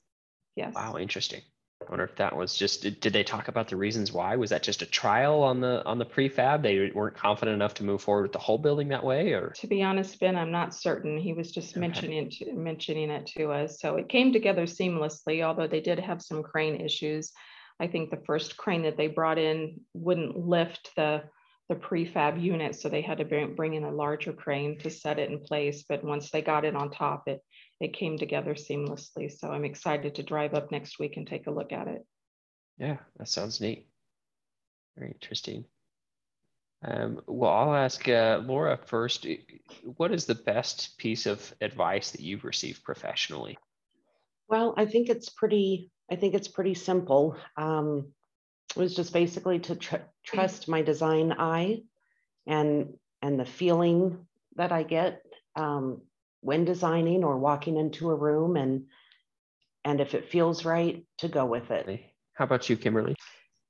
Yes. 0.56 0.73
Wow, 0.75 0.97
interesting. 0.97 1.41
I 1.86 1.91
wonder 1.91 2.06
if 2.06 2.15
that 2.15 2.36
was 2.36 2.56
just 2.56 2.82
did 2.82 3.13
they 3.13 3.23
talk 3.23 3.47
about 3.47 3.67
the 3.67 3.75
reasons 3.75 4.12
why? 4.12 4.36
Was 4.36 4.49
that 4.49 4.63
just 4.63 4.82
a 4.82 4.86
trial 4.86 5.43
on 5.43 5.62
the 5.62 5.86
on 5.86 5.99
the 5.99 6.06
prefab? 6.06 6.63
They 6.63 6.91
weren't 6.93 7.15
confident 7.15 7.53
enough 7.53 7.75
to 7.75 7.84
move 7.84 8.01
forward 8.01 8.23
with 8.23 8.32
the 8.32 8.39
whole 8.39 8.58
building 8.58 8.89
that 8.89 9.03
way, 9.03 9.34
or 9.34 9.53
to 9.58 9.67
be 9.67 9.84
honest, 9.84 10.19
Ben, 10.19 10.36
I'm 10.36 10.51
not 10.51 10.73
certain. 10.73 11.17
He 11.17 11.34
was 11.34 11.51
just 11.51 11.71
okay. 11.71 11.80
mentioning 11.80 12.32
mentioning 12.56 13.12
it 13.12 13.27
to 13.38 13.51
us. 13.51 13.80
So 13.80 13.95
it 13.95 14.10
came 14.10 14.34
together 14.34 14.63
seamlessly, 14.63 15.43
although 15.43 15.67
they 15.67 15.82
did 15.82 15.99
have 15.99 16.21
some 16.21 16.41
crane 16.41 16.82
issues. 16.82 17.32
I 17.79 17.87
think 17.87 18.09
the 18.09 18.23
first 18.25 18.57
crane 18.57 18.83
that 18.83 18.97
they 18.97 19.07
brought 19.07 19.37
in 19.37 19.81
wouldn't 19.93 20.37
lift 20.37 20.91
the 20.95 21.23
the 21.69 21.75
prefab 21.75 22.41
unit, 22.41 22.75
so 22.75 22.87
they 22.87 23.01
had 23.01 23.17
to 23.17 23.25
bring, 23.25 23.53
bring 23.53 23.73
in 23.73 23.83
a 23.83 23.91
larger 23.91 24.31
crane 24.31 24.79
to 24.79 24.89
set 24.89 25.19
it 25.19 25.29
in 25.29 25.41
place. 25.41 25.83
But 25.83 26.01
once 26.01 26.31
they 26.31 26.41
got 26.41 26.63
it 26.63 26.75
on 26.75 26.89
top, 26.89 27.23
it 27.27 27.41
it 27.79 27.93
came 27.93 28.17
together 28.17 28.55
seamlessly. 28.55 29.31
So 29.31 29.51
I'm 29.51 29.65
excited 29.65 30.15
to 30.15 30.23
drive 30.23 30.53
up 30.53 30.71
next 30.71 30.97
week 30.97 31.17
and 31.17 31.27
take 31.27 31.47
a 31.47 31.51
look 31.51 31.73
at 31.73 31.87
it. 31.87 32.05
Yeah, 32.77 32.97
that 33.17 33.27
sounds 33.27 33.59
neat. 33.59 33.87
Very 34.97 35.11
interesting. 35.11 35.65
Um, 36.83 37.21
well, 37.27 37.51
I'll 37.51 37.75
ask 37.75 38.07
uh, 38.07 38.41
Laura 38.45 38.79
first. 38.85 39.27
What 39.83 40.13
is 40.13 40.25
the 40.25 40.35
best 40.35 40.97
piece 40.97 41.25
of 41.25 41.53
advice 41.59 42.11
that 42.11 42.21
you've 42.21 42.45
received 42.45 42.83
professionally? 42.83 43.57
Well, 44.47 44.73
I 44.77 44.85
think 44.85 45.09
it's 45.09 45.29
pretty 45.29 45.91
I 46.09 46.15
think 46.15 46.33
it's 46.33 46.47
pretty 46.47 46.73
simple. 46.73 47.37
Um, 47.57 48.13
it 48.75 48.79
was 48.79 48.95
just 48.95 49.13
basically 49.13 49.59
to 49.59 49.75
tr- 49.75 49.95
trust 50.25 50.67
my 50.67 50.81
design 50.81 51.33
eye 51.33 51.81
and 52.45 52.93
and 53.21 53.39
the 53.39 53.45
feeling 53.45 54.25
that 54.55 54.71
I 54.71 54.83
get 54.83 55.21
um, 55.55 56.01
when 56.41 56.65
designing 56.65 57.23
or 57.23 57.37
walking 57.37 57.77
into 57.77 58.09
a 58.09 58.15
room 58.15 58.55
and 58.55 58.85
and 59.83 60.01
if 60.01 60.13
it 60.13 60.29
feels 60.29 60.65
right 60.65 61.05
to 61.19 61.27
go 61.27 61.45
with 61.45 61.71
it. 61.71 62.01
How 62.33 62.45
about 62.45 62.69
you, 62.69 62.77
Kimberly? 62.77 63.15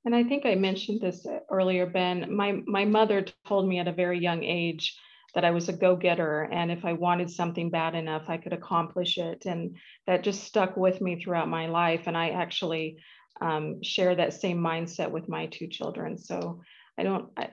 And 0.04 0.14
I 0.14 0.24
think 0.24 0.46
I 0.46 0.54
mentioned 0.54 1.00
this 1.00 1.26
earlier, 1.50 1.86
Ben. 1.86 2.34
My 2.34 2.60
my 2.66 2.84
mother 2.84 3.24
told 3.46 3.68
me 3.68 3.78
at 3.78 3.88
a 3.88 3.92
very 3.92 4.18
young 4.18 4.42
age 4.44 4.96
that 5.38 5.44
I 5.44 5.52
was 5.52 5.68
a 5.68 5.72
go 5.72 5.94
getter. 5.94 6.48
And 6.50 6.68
if 6.68 6.84
I 6.84 6.94
wanted 6.94 7.30
something 7.30 7.70
bad 7.70 7.94
enough, 7.94 8.24
I 8.26 8.38
could 8.38 8.52
accomplish 8.52 9.18
it. 9.18 9.46
And 9.46 9.76
that 10.08 10.24
just 10.24 10.42
stuck 10.42 10.76
with 10.76 11.00
me 11.00 11.22
throughout 11.22 11.48
my 11.48 11.68
life. 11.68 12.08
And 12.08 12.16
I 12.16 12.30
actually 12.30 12.96
um, 13.40 13.80
share 13.80 14.16
that 14.16 14.32
same 14.32 14.58
mindset 14.58 15.12
with 15.12 15.28
my 15.28 15.46
two 15.46 15.68
children. 15.68 16.18
So 16.18 16.62
I 16.98 17.04
don't, 17.04 17.28
I, 17.36 17.50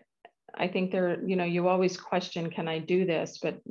I 0.55 0.67
think 0.67 0.91
there, 0.91 1.23
you 1.23 1.35
know, 1.35 1.43
you 1.43 1.67
always 1.67 1.95
question, 1.95 2.49
can 2.49 2.67
I 2.67 2.79
do 2.79 3.05
this? 3.05 3.37
But 3.39 3.61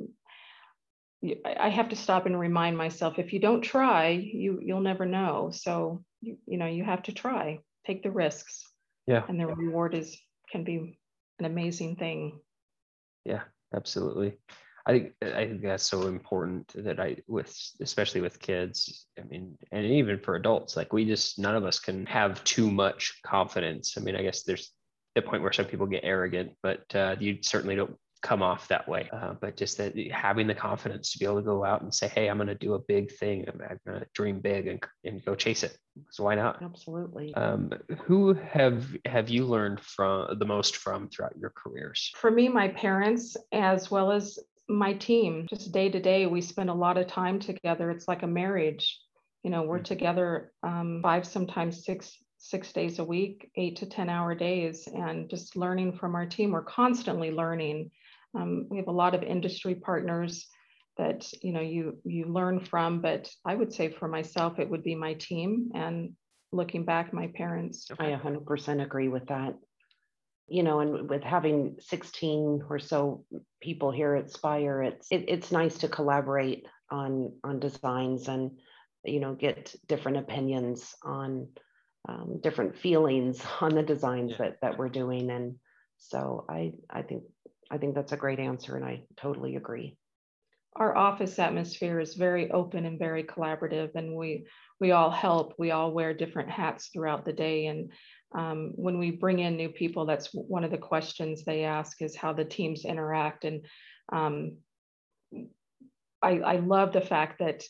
I 1.43 1.67
have 1.67 1.89
to 1.89 1.97
stop 1.97 2.25
and 2.25 2.39
remind 2.39 2.77
myself, 2.77 3.19
if 3.19 3.33
you 3.33 3.39
don't 3.39 3.61
try, 3.61 4.11
you 4.11 4.61
you'll 4.61 4.79
never 4.79 5.05
know. 5.05 5.49
So 5.51 6.05
you, 6.21 6.37
you 6.47 6.57
know, 6.57 6.67
you 6.67 6.85
have 6.85 7.03
to 7.03 7.11
try, 7.11 7.59
take 7.85 8.01
the 8.01 8.11
risks. 8.11 8.63
Yeah. 9.07 9.25
And 9.27 9.37
the 9.37 9.47
reward 9.47 9.93
is 9.93 10.17
can 10.49 10.63
be 10.63 10.97
an 11.39 11.45
amazing 11.45 11.97
thing. 11.97 12.39
Yeah, 13.25 13.41
absolutely. 13.75 14.37
I 14.87 14.91
think 14.91 15.13
I 15.21 15.47
think 15.47 15.63
that's 15.63 15.83
so 15.83 16.07
important 16.07 16.71
that 16.75 16.99
I 16.99 17.17
with 17.27 17.55
especially 17.81 18.21
with 18.21 18.39
kids. 18.39 19.07
I 19.19 19.23
mean, 19.23 19.57
and 19.71 19.83
even 19.85 20.19
for 20.19 20.35
adults, 20.35 20.77
like 20.77 20.93
we 20.93 21.05
just 21.05 21.39
none 21.39 21.55
of 21.55 21.65
us 21.65 21.79
can 21.79 22.05
have 22.05 22.43
too 22.43 22.69
much 22.69 23.19
confidence. 23.23 23.97
I 23.97 24.01
mean, 24.01 24.15
I 24.15 24.21
guess 24.21 24.43
there's 24.43 24.71
the 25.15 25.23
point 25.23 25.41
where 25.41 25.53
some 25.53 25.65
people 25.65 25.87
get 25.87 26.03
arrogant, 26.03 26.51
but 26.61 26.83
uh, 26.93 27.15
you 27.19 27.39
certainly 27.41 27.75
don't 27.75 27.97
come 28.25 28.41
off 28.41 28.67
that 28.69 28.87
way. 28.87 29.07
Uh, 29.13 29.33
but 29.39 29.55
just 29.55 29.77
that 29.77 29.95
having 30.11 30.47
the 30.47 30.55
confidence 30.55 31.11
to 31.11 31.19
be 31.19 31.25
able 31.25 31.35
to 31.37 31.43
go 31.43 31.63
out 31.63 31.83
and 31.83 31.93
say, 31.93 32.07
"Hey, 32.07 32.27
I'm 32.27 32.37
going 32.37 32.47
to 32.47 32.55
do 32.55 32.73
a 32.73 32.79
big 32.79 33.11
thing. 33.11 33.45
I'm, 33.47 33.61
I'm 33.61 33.79
going 33.85 33.99
to 33.99 34.07
dream 34.13 34.39
big 34.39 34.67
and, 34.67 34.83
and 35.03 35.23
go 35.23 35.35
chase 35.35 35.63
it." 35.63 35.77
So 36.09 36.23
why 36.23 36.35
not? 36.35 36.61
Absolutely. 36.61 37.33
Um, 37.35 37.71
who 38.03 38.33
have 38.33 38.85
have 39.05 39.29
you 39.29 39.45
learned 39.45 39.79
from 39.79 40.39
the 40.39 40.45
most 40.45 40.77
from 40.77 41.07
throughout 41.09 41.37
your 41.37 41.51
careers? 41.55 42.11
For 42.17 42.31
me, 42.31 42.49
my 42.49 42.69
parents, 42.69 43.37
as 43.51 43.91
well 43.91 44.11
as 44.11 44.39
my 44.67 44.93
team. 44.93 45.45
Just 45.47 45.71
day 45.71 45.89
to 45.89 45.99
day, 45.99 46.25
we 46.25 46.41
spend 46.41 46.71
a 46.71 46.73
lot 46.73 46.97
of 46.97 47.05
time 47.07 47.39
together. 47.39 47.91
It's 47.91 48.07
like 48.07 48.23
a 48.23 48.27
marriage. 48.27 48.99
You 49.43 49.51
know, 49.51 49.61
we're 49.61 49.77
mm-hmm. 49.77 49.83
together 49.83 50.51
um, 50.63 51.01
five, 51.03 51.27
sometimes 51.27 51.85
six 51.85 52.17
six 52.37 52.71
days 52.73 52.99
a 52.99 53.03
week, 53.03 53.49
eight 53.55 53.77
to 53.77 53.87
10 53.87 54.07
hour 54.07 54.35
days, 54.35 54.87
and 54.93 55.29
just 55.29 55.55
learning 55.55 55.97
from 55.97 56.13
our 56.13 56.27
team. 56.27 56.51
We're 56.51 56.63
constantly 56.63 57.31
learning 57.31 57.89
um, 58.35 58.67
we 58.69 58.77
have 58.77 58.87
a 58.87 58.91
lot 58.91 59.15
of 59.15 59.23
industry 59.23 59.75
partners 59.75 60.47
that 60.97 61.27
you 61.41 61.51
know 61.51 61.61
you 61.61 61.97
you 62.05 62.25
learn 62.25 62.59
from 62.59 63.01
but 63.01 63.29
i 63.45 63.53
would 63.53 63.73
say 63.73 63.89
for 63.89 64.07
myself 64.07 64.59
it 64.59 64.69
would 64.69 64.83
be 64.83 64.95
my 64.95 65.13
team. 65.13 65.71
And 65.73 66.13
looking 66.51 66.85
back 66.85 67.13
my 67.13 67.27
parents 67.27 67.87
i 67.99 68.11
100% 68.11 68.83
agree 68.83 69.09
with 69.09 69.27
that. 69.27 69.55
You 70.47 70.63
know 70.63 70.79
and 70.79 71.09
with 71.09 71.23
having 71.23 71.77
16 71.79 72.63
or 72.69 72.79
so 72.79 73.25
people 73.61 73.91
here 73.91 74.15
at 74.15 74.31
spire 74.31 74.83
it's 74.83 75.07
it, 75.11 75.25
it's 75.27 75.51
nice 75.51 75.79
to 75.79 75.87
collaborate 75.87 76.65
on 76.89 77.33
on 77.43 77.59
designs 77.59 78.27
and 78.27 78.51
you 79.03 79.19
know 79.19 79.33
get 79.33 79.75
different 79.87 80.17
opinions 80.17 80.95
on 81.03 81.47
um, 82.07 82.39
different 82.41 82.77
feelings 82.77 83.41
on 83.61 83.73
the 83.73 83.83
designs 83.83 84.31
yeah. 84.31 84.37
that 84.37 84.61
that 84.61 84.77
we're 84.77 84.89
doing. 84.89 85.29
And 85.29 85.55
so 85.97 86.45
i 86.49 86.73
i 86.89 87.01
think 87.01 87.23
i 87.71 87.77
think 87.77 87.95
that's 87.95 88.11
a 88.11 88.17
great 88.17 88.39
answer 88.39 88.75
and 88.75 88.85
i 88.85 89.03
totally 89.17 89.55
agree. 89.55 89.97
Our 90.77 90.95
office 90.97 91.39
atmosphere 91.39 92.01
is 92.01 92.15
very 92.15 92.51
open 92.51 92.85
and 92.85 92.99
very 92.99 93.23
collaborative 93.23 93.95
and 93.95 94.15
we 94.15 94.45
we 94.81 94.91
all 94.91 95.09
help. 95.09 95.53
We 95.57 95.71
all 95.71 95.93
wear 95.93 96.13
different 96.13 96.49
hats 96.49 96.89
throughout 96.91 97.23
the 97.23 97.31
day 97.31 97.67
and 97.67 97.93
um, 98.37 98.73
when 98.75 98.99
we 98.99 99.11
bring 99.11 99.39
in 99.39 99.55
new 99.55 99.69
people 99.69 100.05
that's 100.05 100.29
one 100.33 100.65
of 100.65 100.71
the 100.71 100.77
questions 100.77 101.45
they 101.45 101.63
ask 101.63 102.01
is 102.01 102.15
how 102.15 102.33
the 102.33 102.43
teams 102.43 102.83
interact 102.83 103.45
and 103.45 103.65
um, 104.11 104.57
I, 106.21 106.39
I 106.39 106.55
love 106.57 106.91
the 106.91 106.99
fact 106.99 107.39
that 107.39 107.63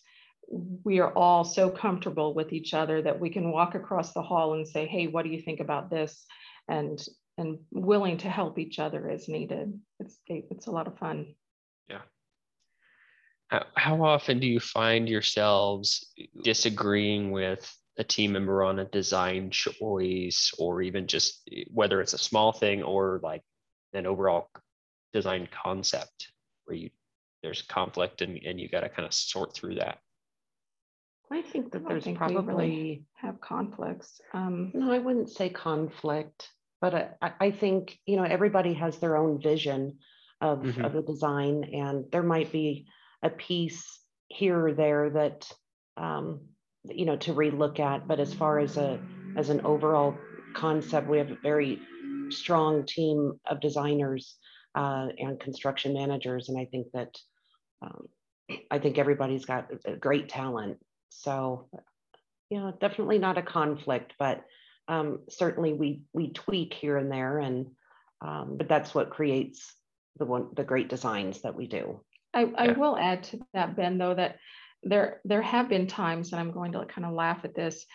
we 0.84 1.00
are 1.00 1.14
all 1.14 1.44
so 1.44 1.70
comfortable 1.70 2.34
with 2.34 2.54
each 2.54 2.74
other 2.74 3.02
that 3.04 3.20
we 3.20 3.30
can 3.30 3.52
walk 3.52 3.76
across 3.76 4.14
the 4.14 4.24
hall 4.24 4.54
and 4.54 4.68
say 4.68 4.88
hey 4.88 5.06
what 5.06 5.26
do 5.26 5.30
you 5.30 5.42
think 5.42 5.60
about 5.60 5.92
this? 5.92 6.26
And 6.68 7.00
and 7.38 7.60
willing 7.72 8.18
to 8.20 8.30
help 8.30 8.58
each 8.58 8.80
other 8.80 9.10
as 9.10 9.28
needed. 9.28 9.80
It's 10.00 10.18
it's 10.28 10.68
a 10.68 10.72
lot 10.72 10.88
of 10.88 10.98
fun. 10.98 11.36
Yeah. 11.90 12.02
How 13.76 14.04
often 14.04 14.40
do 14.40 14.48
you 14.48 14.60
find 14.60 15.08
yourselves 15.08 16.12
disagreeing 16.44 17.32
with 17.32 17.72
a 17.98 18.04
team 18.04 18.34
member 18.34 18.64
on 18.64 18.80
a 18.80 18.86
design 18.86 19.52
choice 19.52 20.54
or 20.58 20.82
even 20.82 21.08
just 21.08 21.50
whether 21.72 22.02
it's 22.02 22.14
a 22.14 22.18
small 22.18 22.52
thing 22.52 22.84
or 22.84 23.20
like 23.24 23.44
an 23.94 24.06
overall 24.06 24.50
design 25.14 25.48
concept 25.64 26.32
where 26.66 26.76
you 26.76 26.90
there's 27.42 27.62
conflict 27.62 28.22
and, 28.22 28.40
and 28.44 28.60
you 28.60 28.68
got 28.68 28.80
to 28.80 28.90
kind 28.90 29.06
of 29.06 29.14
sort 29.14 29.54
through 29.54 29.76
that? 29.76 30.00
I 31.32 31.42
think 31.42 31.72
that 31.72 31.88
there's 31.88 32.04
think 32.04 32.18
probably 32.18 32.54
really 32.54 33.06
have 33.14 33.40
conflicts. 33.40 34.20
Um, 34.34 34.72
no 34.74 34.92
i 34.92 34.98
wouldn't 34.98 35.30
say 35.30 35.50
conflict 35.50 36.50
but 36.82 37.18
I, 37.22 37.34
I 37.40 37.52
think 37.52 37.98
you 38.06 38.18
know 38.18 38.24
everybody 38.24 38.74
has 38.74 38.98
their 38.98 39.18
own 39.18 39.42
vision 39.42 39.98
of, 40.42 40.60
mm-hmm. 40.60 40.84
of 40.84 40.94
the 40.94 41.02
design 41.02 41.64
and 41.74 42.06
there 42.12 42.24
might 42.24 42.52
be 42.52 42.88
a 43.24 43.30
piece 43.30 44.00
here 44.28 44.68
or 44.68 44.74
there 44.74 45.10
that 45.12 45.50
um, 45.98 46.42
you 46.84 47.06
know 47.06 47.16
to 47.18 47.34
relook 47.34 47.80
at 47.80 48.08
but 48.08 48.20
as 48.20 48.34
far 48.34 48.60
as 48.60 48.78
a 48.78 49.00
as 49.38 49.50
an 49.50 49.62
overall 49.62 50.16
concept 50.54 51.08
we 51.10 51.18
have 51.18 51.32
a 51.32 51.38
very 51.42 51.80
strong 52.30 52.86
team 52.86 53.40
of 53.48 53.60
designers 53.60 54.36
uh, 54.76 55.08
and 55.18 55.40
construction 55.40 55.94
managers 55.94 56.50
and 56.50 56.58
i 56.60 56.66
think 56.66 56.88
that 56.94 57.16
um, 57.82 58.08
i 58.72 58.80
think 58.80 58.98
everybody's 58.98 59.46
got 59.46 59.70
great 60.00 60.30
talent 60.30 60.78
so 61.10 61.68
you 62.50 62.60
know 62.60 62.74
definitely 62.80 63.18
not 63.18 63.38
a 63.38 63.42
conflict 63.42 64.14
but 64.20 64.44
um, 64.88 65.20
certainly 65.30 65.74
we 65.74 66.02
we 66.14 66.32
tweak 66.32 66.74
here 66.74 66.98
and 66.98 67.12
there 67.12 67.40
and 67.40 67.68
um, 68.22 68.56
but 68.58 68.68
that's 68.68 68.96
what 68.96 69.10
creates 69.10 69.74
the 70.18 70.26
one 70.26 70.50
the 70.56 70.64
great 70.64 70.90
designs 70.90 71.42
that 71.42 71.56
we 71.56 71.68
do. 71.68 72.00
I, 72.34 72.52
I 72.58 72.72
will 72.74 72.98
add 72.98 73.24
to 73.26 73.40
that, 73.54 73.76
Ben, 73.76 73.98
though, 73.98 74.14
that 74.14 74.38
there 74.84 75.22
there 75.26 75.42
have 75.42 75.70
been 75.70 75.88
times, 75.88 76.32
and 76.32 76.40
I'm 76.40 76.52
going 76.52 76.74
to 76.74 76.86
kind 76.86 77.06
of 77.06 77.14
laugh 77.14 77.44
at 77.44 77.56
this, 77.56 77.86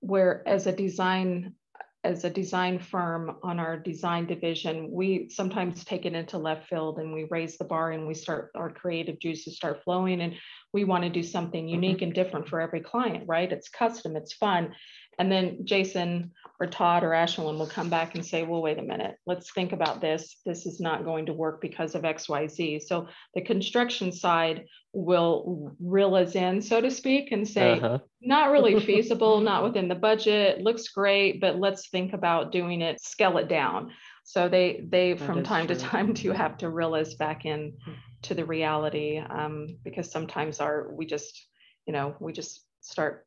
where 0.00 0.42
as 0.46 0.66
a 0.66 0.72
design 0.72 1.54
as 2.02 2.24
a 2.24 2.30
design 2.30 2.78
firm 2.78 3.36
on 3.42 3.58
our 3.58 3.76
design 3.76 4.26
division, 4.26 4.90
we 4.90 5.28
sometimes 5.28 5.84
take 5.84 6.06
it 6.06 6.14
into 6.14 6.38
left 6.38 6.66
field 6.66 6.98
and 6.98 7.12
we 7.12 7.26
raise 7.30 7.58
the 7.58 7.64
bar 7.64 7.92
and 7.92 8.06
we 8.06 8.14
start 8.14 8.50
our 8.54 8.70
creative 8.70 9.18
juices 9.18 9.56
start 9.56 9.82
flowing 9.84 10.22
and 10.22 10.34
we 10.72 10.84
want 10.84 11.04
to 11.04 11.10
do 11.10 11.22
something 11.22 11.64
mm-hmm. 11.64 11.74
unique 11.74 12.02
and 12.02 12.14
different 12.14 12.48
for 12.48 12.60
every 12.60 12.80
client, 12.80 13.24
right? 13.26 13.52
It's 13.52 13.68
custom, 13.68 14.16
it's 14.16 14.32
fun. 14.32 14.74
And 15.18 15.30
then 15.30 15.66
Jason 15.66 16.32
or 16.58 16.66
Todd 16.66 17.04
or 17.04 17.10
Ashlyn 17.10 17.58
will 17.58 17.66
come 17.66 17.90
back 17.90 18.14
and 18.14 18.24
say, 18.24 18.42
well, 18.42 18.62
wait 18.62 18.78
a 18.78 18.82
minute, 18.82 19.16
let's 19.26 19.52
think 19.52 19.72
about 19.72 20.00
this. 20.00 20.36
This 20.46 20.64
is 20.64 20.80
not 20.80 21.04
going 21.04 21.26
to 21.26 21.34
work 21.34 21.60
because 21.60 21.94
of 21.94 22.02
XYZ. 22.02 22.82
So 22.82 23.08
the 23.34 23.42
construction 23.42 24.12
side 24.12 24.64
will 24.92 25.76
reel 25.80 26.14
us 26.14 26.34
in, 26.34 26.60
so 26.60 26.80
to 26.80 26.90
speak, 26.90 27.32
and 27.32 27.46
say, 27.46 27.72
uh-huh. 27.72 27.98
not 28.20 28.50
really 28.50 28.80
feasible, 28.86 29.40
not 29.40 29.62
within 29.64 29.88
the 29.88 29.94
budget, 29.94 30.62
looks 30.62 30.88
great, 30.88 31.40
but 31.40 31.58
let's 31.58 31.88
think 31.88 32.12
about 32.12 32.52
doing 32.52 32.80
it, 32.80 33.00
scale 33.00 33.38
it 33.38 33.48
down. 33.48 33.92
So 34.24 34.48
they 34.48 34.86
they 34.88 35.14
that 35.14 35.24
from 35.24 35.42
time 35.42 35.66
true. 35.66 35.76
to 35.76 35.80
time 35.80 36.12
do 36.12 36.32
have 36.32 36.56
to 36.58 36.70
reel 36.70 36.94
us 36.94 37.14
back 37.14 37.44
in 37.44 37.74
hmm. 37.84 37.92
to 38.22 38.34
the 38.34 38.44
reality 38.44 39.18
um, 39.18 39.78
because 39.82 40.10
sometimes 40.10 40.60
our 40.60 40.92
we 40.92 41.06
just 41.06 41.46
you 41.86 41.92
know 41.92 42.14
we 42.20 42.32
just 42.32 42.64
start 42.80 43.26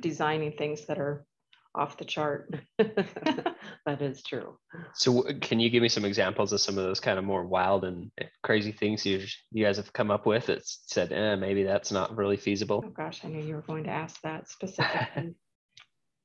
designing 0.00 0.52
things 0.52 0.86
that 0.86 0.98
are 0.98 1.26
off 1.74 1.96
the 1.96 2.04
chart. 2.04 2.54
that 2.78 4.00
is 4.00 4.22
true. 4.22 4.58
So, 4.94 5.22
can 5.40 5.60
you 5.60 5.70
give 5.70 5.82
me 5.82 5.88
some 5.88 6.04
examples 6.04 6.52
of 6.52 6.60
some 6.60 6.78
of 6.78 6.84
those 6.84 7.00
kind 7.00 7.18
of 7.18 7.24
more 7.24 7.44
wild 7.44 7.84
and 7.84 8.10
crazy 8.42 8.72
things 8.72 9.06
you 9.06 9.24
you 9.50 9.64
guys 9.64 9.76
have 9.76 9.92
come 9.92 10.10
up 10.10 10.26
with 10.26 10.46
that 10.46 10.62
said, 10.64 11.12
eh, 11.12 11.36
maybe 11.36 11.62
that's 11.62 11.92
not 11.92 12.16
really 12.16 12.36
feasible? 12.36 12.82
Oh 12.86 12.90
gosh, 12.90 13.24
I 13.24 13.28
knew 13.28 13.42
you 13.42 13.54
were 13.54 13.62
going 13.62 13.84
to 13.84 13.90
ask 13.90 14.20
that 14.22 14.48
specifically. 14.48 15.34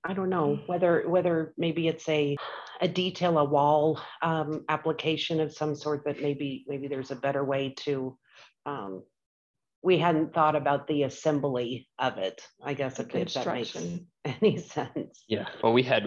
I 0.04 0.14
don't 0.14 0.30
know 0.30 0.60
whether 0.68 1.08
whether 1.08 1.54
maybe 1.58 1.88
it's 1.88 2.08
a 2.08 2.38
a 2.80 2.88
detail 2.88 3.38
a 3.40 3.44
wall 3.44 4.00
um, 4.22 4.64
application 4.70 5.42
of 5.42 5.54
some 5.54 5.76
sort 5.76 6.06
that 6.06 6.22
maybe 6.22 6.64
maybe 6.68 6.88
there's 6.88 7.12
a 7.12 7.16
better 7.16 7.44
way 7.44 7.74
to 7.80 8.18
um, 8.66 9.04
we 9.88 9.98
hadn't 9.98 10.34
thought 10.34 10.58
about 10.58 10.86
the 10.86 11.04
assembly 11.04 11.88
of 11.98 12.18
it. 12.18 12.42
I 12.62 12.74
guess 12.74 13.00
if, 13.00 13.16
if 13.16 13.34
that 13.36 13.48
makes 13.48 13.78
any 14.26 14.58
sense. 14.76 15.24
Yeah. 15.30 15.46
Well, 15.64 15.72
we 15.72 15.82
had 15.82 16.06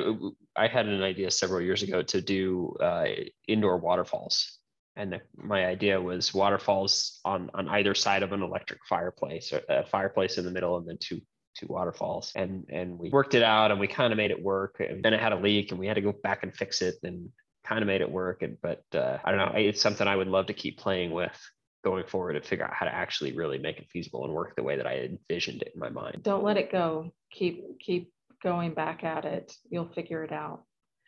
I 0.55 0.69
had 0.69 0.87
an 0.87 1.03
idea 1.03 1.31
several 1.31 1.63
years 1.63 1.83
ago 1.83 2.03
to 2.03 2.21
do 2.21 2.77
uh, 2.79 3.07
indoor 3.49 3.79
waterfalls, 3.79 4.59
and 4.97 5.15
the, 5.15 5.21
my 5.35 5.65
idea 5.65 5.99
was 5.99 6.35
waterfalls 6.35 7.21
on 7.25 7.51
on 7.55 7.71
either 7.71 7.95
side 7.95 8.23
of 8.23 8.33
an 8.33 8.43
electric 8.43 8.81
fireplace, 8.87 9.51
or 9.51 9.63
a 9.71 9.87
fireplace 9.87 10.37
in 10.37 10.45
the 10.45 10.51
middle, 10.51 10.77
and 10.77 10.87
then 10.87 10.99
two 11.01 11.23
two 11.57 11.67
waterfalls. 11.71 12.33
And 12.37 12.67
and 12.69 12.99
we 12.99 13.09
worked 13.09 13.35
it 13.35 13.43
out, 13.43 13.71
and 13.71 13.81
we 13.81 13.87
kind 13.89 14.13
of 14.13 14.19
made 14.19 14.31
it 14.31 14.43
work. 14.43 14.77
And 14.87 15.03
then 15.03 15.15
it 15.15 15.21
had 15.21 15.33
a 15.33 15.41
leak, 15.41 15.71
and 15.71 15.81
we 15.81 15.87
had 15.87 15.95
to 15.95 16.03
go 16.03 16.13
back 16.13 16.43
and 16.43 16.55
fix 16.55 16.83
it, 16.83 16.97
and 17.03 17.31
kind 17.65 17.81
of 17.81 17.87
made 17.87 18.03
it 18.03 18.11
work. 18.11 18.43
And 18.43 18.59
but 18.61 18.85
uh, 18.95 19.17
I 19.25 19.31
don't 19.31 19.39
know. 19.39 19.59
It's 19.59 19.81
something 19.81 20.07
I 20.07 20.17
would 20.17 20.29
love 20.29 20.49
to 20.49 20.53
keep 20.53 20.77
playing 20.77 21.13
with 21.13 21.41
going 21.83 22.05
forward 22.07 22.35
to 22.35 22.43
figure 22.43 22.65
out 22.65 22.75
how 22.75 22.87
to 22.87 22.95
actually 22.95 23.33
really 23.33 23.59
make 23.59 23.79
it 23.79 23.89
feasible 23.91 24.25
and 24.25 24.35
work 24.35 24.55
the 24.57 24.63
way 24.63 24.77
that 24.77 24.87
I 24.87 24.99
envisioned 24.99 25.63
it 25.63 25.73
in 25.75 25.81
my 25.81 25.89
mind. 25.89 26.23
Don't 26.23 26.45
let 26.45 26.57
it 26.57 26.71
go. 26.71 27.13
Keep 27.33 27.81
keep 27.81 28.13
going 28.43 28.75
back 28.75 29.05
at 29.05 29.25
it. 29.25 29.53
You'll 29.71 29.89
figure 29.89 30.23
it 30.25 30.33
out. 30.33 30.65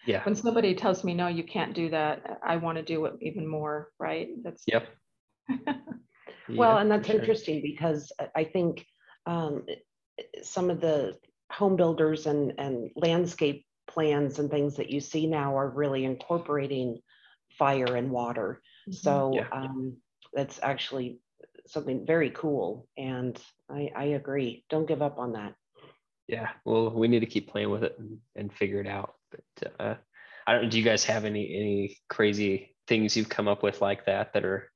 Yeah. 0.06 0.24
When 0.24 0.34
somebody 0.34 0.74
tells 0.74 1.04
me 1.04 1.14
no, 1.14 1.28
you 1.28 1.44
can't 1.44 1.74
do 1.74 1.90
that, 1.90 2.40
I 2.44 2.56
want 2.56 2.76
to 2.78 2.82
do 2.82 3.04
it 3.04 3.14
even 3.20 3.46
more, 3.46 3.90
right? 3.98 4.28
That's 4.42 4.64
Yep. 4.66 4.88
well, 6.48 6.78
and 6.78 6.90
that's 6.90 7.06
sure. 7.06 7.20
interesting 7.20 7.62
because 7.62 8.10
I 8.34 8.44
think 8.44 8.86
um, 9.26 9.64
some 10.42 10.70
of 10.70 10.80
the 10.80 11.16
home 11.50 11.76
builders 11.76 12.26
and 12.26 12.54
and 12.58 12.90
landscape 12.96 13.66
plans 13.88 14.38
and 14.38 14.50
things 14.50 14.76
that 14.76 14.90
you 14.90 15.00
see 15.00 15.26
now 15.26 15.56
are 15.56 15.68
really 15.68 16.04
incorporating 16.04 17.00
fire 17.58 17.96
and 17.96 18.10
water. 18.10 18.60
Mm-hmm. 18.88 18.92
So 18.92 19.32
yeah. 19.34 19.48
um, 19.52 19.96
that's 20.32 20.60
actually 20.62 21.20
something 21.66 22.06
very 22.06 22.30
cool. 22.30 22.88
And 22.96 23.38
I, 23.70 23.90
I 23.94 24.04
agree. 24.04 24.64
Don't 24.70 24.88
give 24.88 25.02
up 25.02 25.18
on 25.18 25.32
that. 25.32 25.54
Yeah. 26.28 26.50
Well, 26.64 26.90
we 26.90 27.08
need 27.08 27.20
to 27.20 27.26
keep 27.26 27.50
playing 27.50 27.70
with 27.70 27.84
it 27.84 27.96
and, 27.98 28.18
and 28.36 28.52
figure 28.52 28.80
it 28.80 28.86
out. 28.86 29.14
But 29.30 29.74
uh, 29.80 29.94
I 30.46 30.52
don't. 30.54 30.70
Do 30.70 30.78
you 30.78 30.84
guys 30.84 31.04
have 31.04 31.24
any 31.24 31.44
any 31.54 31.98
crazy 32.08 32.74
things 32.86 33.16
you've 33.16 33.28
come 33.28 33.48
up 33.48 33.62
with 33.62 33.80
like 33.80 34.06
that 34.06 34.32
that 34.32 34.44
are 34.44 34.70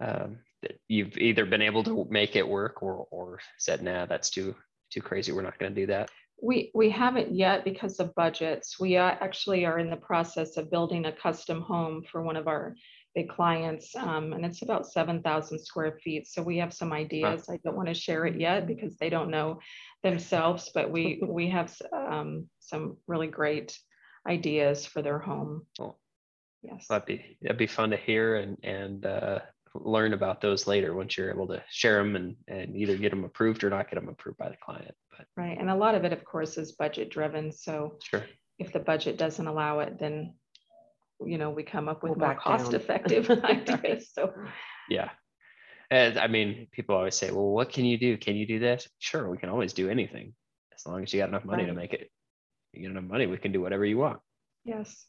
um, 0.00 0.38
that 0.62 0.80
you've 0.88 1.16
either 1.18 1.44
been 1.46 1.62
able 1.62 1.84
to 1.84 2.06
make 2.10 2.36
it 2.36 2.46
work 2.46 2.82
or 2.82 3.06
or 3.10 3.40
said, 3.58 3.82
nah, 3.82 4.06
that's 4.06 4.30
too 4.30 4.54
too 4.90 5.00
crazy. 5.00 5.32
We're 5.32 5.42
not 5.42 5.58
going 5.58 5.74
to 5.74 5.80
do 5.80 5.86
that. 5.86 6.10
We 6.42 6.70
we 6.74 6.90
haven't 6.90 7.34
yet 7.34 7.64
because 7.64 8.00
of 8.00 8.14
budgets. 8.14 8.80
We 8.80 8.96
actually 8.96 9.66
are 9.66 9.78
in 9.78 9.90
the 9.90 9.96
process 9.96 10.56
of 10.56 10.70
building 10.70 11.06
a 11.06 11.12
custom 11.12 11.60
home 11.60 12.02
for 12.10 12.22
one 12.22 12.36
of 12.36 12.48
our 12.48 12.74
big 13.14 13.28
clients, 13.28 13.94
um, 13.96 14.32
and 14.32 14.44
it's 14.44 14.62
about 14.62 14.86
7,000 14.86 15.58
square 15.58 15.98
feet. 16.02 16.26
So 16.26 16.42
we 16.42 16.58
have 16.58 16.72
some 16.72 16.92
ideas. 16.92 17.48
I 17.50 17.58
don't 17.64 17.76
want 17.76 17.88
to 17.88 17.94
share 17.94 18.26
it 18.26 18.40
yet 18.40 18.66
because 18.66 18.96
they 18.96 19.10
don't 19.10 19.30
know 19.30 19.58
themselves, 20.02 20.70
but 20.74 20.90
we 20.90 21.22
we 21.26 21.48
have 21.50 21.74
um, 21.92 22.48
some 22.60 22.96
really 23.06 23.26
great 23.26 23.78
ideas 24.28 24.86
for 24.86 25.02
their 25.02 25.18
home. 25.18 25.66
Cool. 25.78 25.98
Yes, 26.62 26.86
that'd 26.88 27.06
be 27.06 27.38
that'd 27.42 27.58
be 27.58 27.66
fun 27.66 27.90
to 27.90 27.96
hear, 27.96 28.36
and 28.36 28.58
and 28.62 29.06
uh, 29.06 29.40
learn 29.74 30.12
about 30.12 30.40
those 30.40 30.66
later 30.66 30.94
once 30.94 31.16
you're 31.16 31.30
able 31.30 31.46
to 31.46 31.62
share 31.70 32.02
them 32.02 32.16
and, 32.16 32.36
and 32.48 32.76
either 32.76 32.96
get 32.96 33.10
them 33.10 33.24
approved 33.24 33.62
or 33.64 33.70
not 33.70 33.88
get 33.88 33.96
them 33.96 34.08
approved 34.08 34.38
by 34.38 34.48
the 34.48 34.56
client. 34.62 34.94
But 35.16 35.26
right. 35.36 35.56
And 35.58 35.70
a 35.70 35.74
lot 35.74 35.94
of 35.94 36.04
it, 36.04 36.12
of 36.12 36.24
course, 36.24 36.58
is 36.58 36.72
budget 36.72 37.10
driven. 37.10 37.52
So 37.52 37.98
sure. 38.02 38.24
if 38.58 38.72
the 38.72 38.80
budget 38.80 39.16
doesn't 39.16 39.46
allow 39.46 39.80
it, 39.80 39.98
then 39.98 40.34
you 41.24 41.38
know 41.38 41.50
we 41.50 41.62
come 41.62 41.88
up 41.88 42.02
with 42.02 42.10
We'll 42.10 42.18
more 42.18 42.28
back 42.34 42.44
down. 42.44 42.58
cost 42.58 42.74
effective 42.74 43.30
ideas. 43.44 44.10
So 44.12 44.32
Yeah. 44.88 45.10
And 45.90 46.18
I 46.18 46.28
mean, 46.28 46.68
people 46.70 46.94
always 46.94 47.16
say, 47.16 47.30
well, 47.32 47.50
what 47.50 47.72
can 47.72 47.84
you 47.84 47.98
do? 47.98 48.16
Can 48.16 48.36
you 48.36 48.46
do 48.46 48.58
this? 48.60 48.88
Sure, 49.00 49.28
we 49.28 49.38
can 49.38 49.48
always 49.48 49.72
do 49.72 49.90
anything 49.90 50.34
as 50.74 50.86
long 50.86 51.02
as 51.02 51.12
you 51.12 51.18
got 51.20 51.28
enough 51.28 51.44
money 51.44 51.64
to 51.64 51.70
Right. 51.70 51.76
make 51.76 51.92
it. 51.94 52.10
You 52.72 52.82
get 52.82 52.90
enough 52.92 53.04
money, 53.10 53.26
we 53.26 53.36
can 53.38 53.50
do 53.52 53.60
whatever 53.60 53.84
you 53.84 53.98
want. 53.98 54.20
yes. 54.64 55.06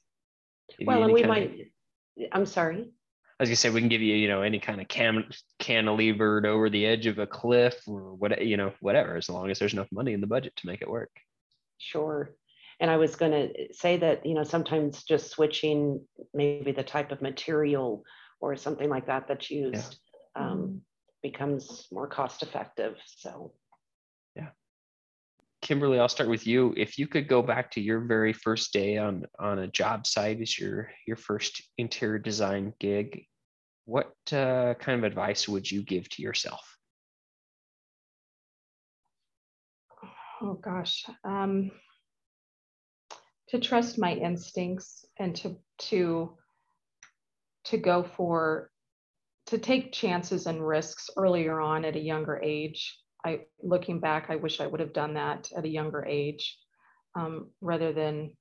Give 0.70 0.78
you 0.82 0.86
Well, 0.88 1.04
and 1.04 1.12
any 1.12 1.14
we 1.14 1.22
kind 1.22 1.44
of- 1.44 1.52
might, 1.52 2.30
I'm 2.32 2.46
sorry. 2.46 2.92
I 3.40 3.44
was 3.44 3.50
gonna 3.50 3.56
say 3.58 3.70
we 3.70 3.80
can 3.80 3.90
give 3.90 4.02
you, 4.02 4.16
you 4.16 4.28
know, 4.28 4.42
any 4.42 4.60
kind 4.60 4.80
of 4.82 4.88
cam 4.88 5.30
cantilevered 5.60 6.46
over 6.46 6.70
the 6.70 6.86
edge 6.86 7.06
of 7.08 7.18
a 7.20 7.28
cliff 7.28 7.76
or 7.88 8.14
what, 8.16 8.44
you 8.46 8.56
know, 8.58 8.72
whatever, 8.82 9.16
as 9.18 9.30
long 9.30 9.50
as 9.52 9.60
there's 9.60 9.74
enough 9.74 9.92
money 9.92 10.14
in 10.14 10.22
the 10.22 10.28
budget 10.28 10.56
to 10.58 10.68
make 10.68 10.82
it 10.82 10.90
work. 10.90 11.10
Sure. 11.78 12.34
And 12.82 12.90
I 12.90 12.98
was 12.98 13.16
going 13.16 13.32
to 13.32 13.74
say 13.74 13.98
that, 13.98 14.26
you 14.26 14.34
know, 14.34 14.44
sometimes 14.44 15.04
just 15.04 15.30
switching 15.30 16.04
maybe 16.34 16.72
the 16.72 16.84
type 16.84 17.12
of 17.12 17.22
material 17.22 18.04
or 18.42 18.56
something 18.56 18.90
like 18.90 19.06
that 19.06 19.28
that's 19.28 19.52
used 19.52 20.00
um, 20.36 20.82
becomes 21.22 21.88
more 21.92 22.08
cost 22.08 22.42
effective. 22.42 22.96
So, 23.06 23.54
yeah. 24.36 24.50
Kimberly, 25.62 26.00
I'll 26.00 26.10
start 26.10 26.28
with 26.28 26.48
you. 26.48 26.74
If 26.76 26.98
you 26.98 27.08
could 27.08 27.28
go 27.28 27.44
back 27.44 27.70
to 27.72 27.82
your 27.82 28.00
very 28.00 28.34
first 28.34 28.74
day 28.74 28.98
on 28.98 29.26
on 29.38 29.60
a 29.60 29.68
job 29.68 30.08
site 30.08 30.42
as 30.42 30.58
your 30.58 30.90
your 31.06 31.18
first 31.18 31.62
interior 31.78 32.18
design 32.18 32.74
gig, 32.80 33.26
what 33.86 34.12
uh, 34.34 34.74
kind 34.80 34.98
of 34.98 35.04
advice 35.04 35.48
would 35.48 35.70
you 35.70 35.84
give 35.84 36.10
to 36.10 36.24
yourself? 36.24 36.78
Oh 40.42 40.56
gosh. 40.56 41.06
Um, 41.24 41.70
to 43.52 43.60
trust 43.60 44.00
my 44.00 44.14
instincts 44.14 45.06
and 45.20 45.36
to 45.36 45.58
to 45.78 46.38
to 47.66 47.78
go 47.78 48.02
for 48.02 48.72
to 49.48 49.58
take 49.58 49.92
chances 49.92 50.48
and 50.48 50.66
risks 50.66 51.10
earlier 51.18 51.60
on 51.60 51.84
at 51.84 51.98
a 51.98 52.00
younger 52.00 52.40
age. 52.42 52.98
I 53.26 53.42
looking 53.62 54.00
back, 54.00 54.28
I 54.30 54.38
wish 54.38 54.62
I 54.62 54.68
would 54.68 54.80
have 54.80 54.94
done 54.94 55.16
that 55.16 55.52
at 55.56 55.66
a 55.66 55.70
younger 55.70 56.06
age, 56.06 56.58
um, 57.16 57.50
rather 57.60 57.92
than 57.92 58.32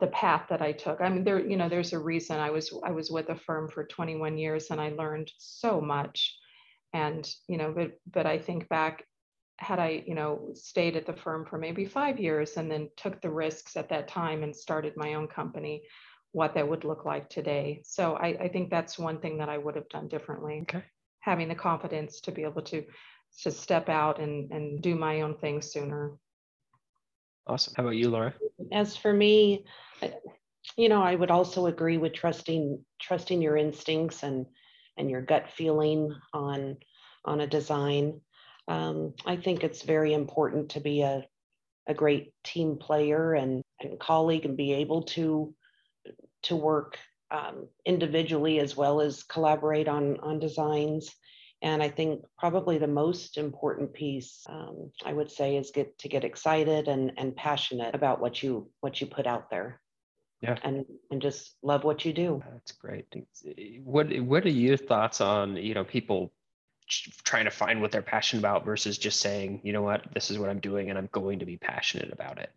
the 0.00 0.06
path 0.08 0.46
that 0.48 0.62
I 0.62 0.72
took. 0.72 1.02
I 1.02 1.10
mean, 1.10 1.22
there, 1.22 1.38
you 1.38 1.58
know, 1.58 1.68
there's 1.68 1.92
a 1.92 1.98
reason 1.98 2.40
I 2.40 2.50
was 2.50 2.72
I 2.82 2.90
was 2.90 3.10
with 3.10 3.28
a 3.28 3.36
firm 3.36 3.68
for 3.68 3.84
21 3.84 4.38
years 4.38 4.70
and 4.70 4.80
I 4.80 4.90
learned 4.90 5.30
so 5.36 5.80
much. 5.80 6.34
And, 6.94 7.28
you 7.48 7.58
know, 7.58 7.72
but 7.76 7.92
but 8.10 8.26
I 8.26 8.38
think 8.38 8.68
back, 8.70 9.04
had 9.58 9.78
I, 9.78 10.02
you 10.06 10.14
know, 10.14 10.50
stayed 10.54 10.96
at 10.96 11.06
the 11.06 11.12
firm 11.12 11.46
for 11.46 11.58
maybe 11.58 11.84
five 11.84 12.18
years 12.18 12.56
and 12.56 12.70
then 12.70 12.88
took 12.96 13.20
the 13.20 13.30
risks 13.30 13.76
at 13.76 13.88
that 13.90 14.08
time 14.08 14.42
and 14.42 14.54
started 14.54 14.94
my 14.96 15.14
own 15.14 15.28
company, 15.28 15.82
what 16.32 16.54
that 16.54 16.68
would 16.68 16.84
look 16.84 17.04
like 17.04 17.28
today. 17.28 17.82
So 17.84 18.14
I, 18.14 18.28
I 18.28 18.48
think 18.48 18.70
that's 18.70 18.98
one 18.98 19.20
thing 19.20 19.38
that 19.38 19.48
I 19.48 19.58
would 19.58 19.76
have 19.76 19.88
done 19.88 20.08
differently. 20.08 20.60
Okay. 20.62 20.84
Having 21.20 21.48
the 21.48 21.54
confidence 21.54 22.20
to 22.22 22.32
be 22.32 22.42
able 22.42 22.62
to 22.62 22.84
to 23.42 23.50
step 23.50 23.88
out 23.88 24.20
and, 24.20 24.50
and 24.50 24.82
do 24.82 24.94
my 24.94 25.22
own 25.22 25.34
thing 25.38 25.62
sooner. 25.62 26.12
Awesome. 27.46 27.72
How 27.74 27.84
about 27.84 27.96
you, 27.96 28.10
Laura? 28.10 28.34
as 28.70 28.96
for 28.96 29.12
me, 29.12 29.64
you 30.76 30.88
know, 30.88 31.02
I 31.02 31.14
would 31.14 31.30
also 31.30 31.66
agree 31.66 31.98
with 31.98 32.12
trusting 32.12 32.84
trusting 33.00 33.42
your 33.42 33.56
instincts 33.56 34.22
and 34.22 34.46
and 34.96 35.10
your 35.10 35.22
gut 35.22 35.48
feeling 35.48 36.14
on 36.32 36.76
on 37.24 37.40
a 37.40 37.46
design. 37.46 38.20
Um, 38.68 39.14
I 39.26 39.36
think 39.36 39.64
it's 39.64 39.82
very 39.82 40.14
important 40.14 40.70
to 40.70 40.80
be 40.80 41.02
a 41.02 41.24
a 41.86 41.94
great 41.94 42.32
team 42.44 42.76
player 42.76 43.34
and 43.34 43.62
and 43.80 43.98
colleague 43.98 44.44
and 44.44 44.56
be 44.56 44.72
able 44.74 45.02
to 45.02 45.54
to 46.42 46.56
work 46.56 46.98
um, 47.30 47.68
individually 47.86 48.60
as 48.60 48.76
well 48.76 49.00
as 49.00 49.22
collaborate 49.24 49.88
on 49.88 50.18
on 50.20 50.38
designs. 50.38 51.10
And 51.62 51.80
I 51.80 51.88
think 51.88 52.24
probably 52.38 52.78
the 52.78 52.88
most 52.88 53.38
important 53.38 53.92
piece 53.92 54.44
um, 54.48 54.90
I 55.04 55.12
would 55.12 55.30
say 55.30 55.56
is 55.56 55.70
get 55.70 55.96
to 55.98 56.08
get 56.08 56.24
excited 56.24 56.88
and 56.88 57.12
and 57.16 57.34
passionate 57.34 57.94
about 57.94 58.20
what 58.20 58.42
you 58.42 58.70
what 58.80 59.00
you 59.00 59.06
put 59.06 59.26
out 59.26 59.50
there. 59.50 59.80
Yeah. 60.40 60.56
And 60.64 60.84
and 61.10 61.22
just 61.22 61.56
love 61.62 61.84
what 61.84 62.04
you 62.04 62.12
do. 62.12 62.42
That's 62.52 62.72
great. 62.72 63.06
What 63.84 64.12
What 64.20 64.44
are 64.44 64.50
your 64.50 64.76
thoughts 64.76 65.20
on 65.20 65.56
you 65.56 65.74
know 65.74 65.84
people 65.84 66.32
trying 67.24 67.44
to 67.44 67.50
find 67.50 67.80
what 67.80 67.90
they're 67.90 68.02
passionate 68.02 68.40
about 68.40 68.64
versus 68.64 68.98
just 68.98 69.20
saying 69.20 69.60
you 69.62 69.72
know 69.72 69.82
what 69.82 70.02
this 70.14 70.30
is 70.30 70.38
what 70.38 70.50
I'm 70.50 70.60
doing 70.60 70.90
and 70.90 70.98
I'm 70.98 71.08
going 71.12 71.38
to 71.40 71.46
be 71.46 71.56
passionate 71.56 72.12
about 72.12 72.38
it. 72.38 72.50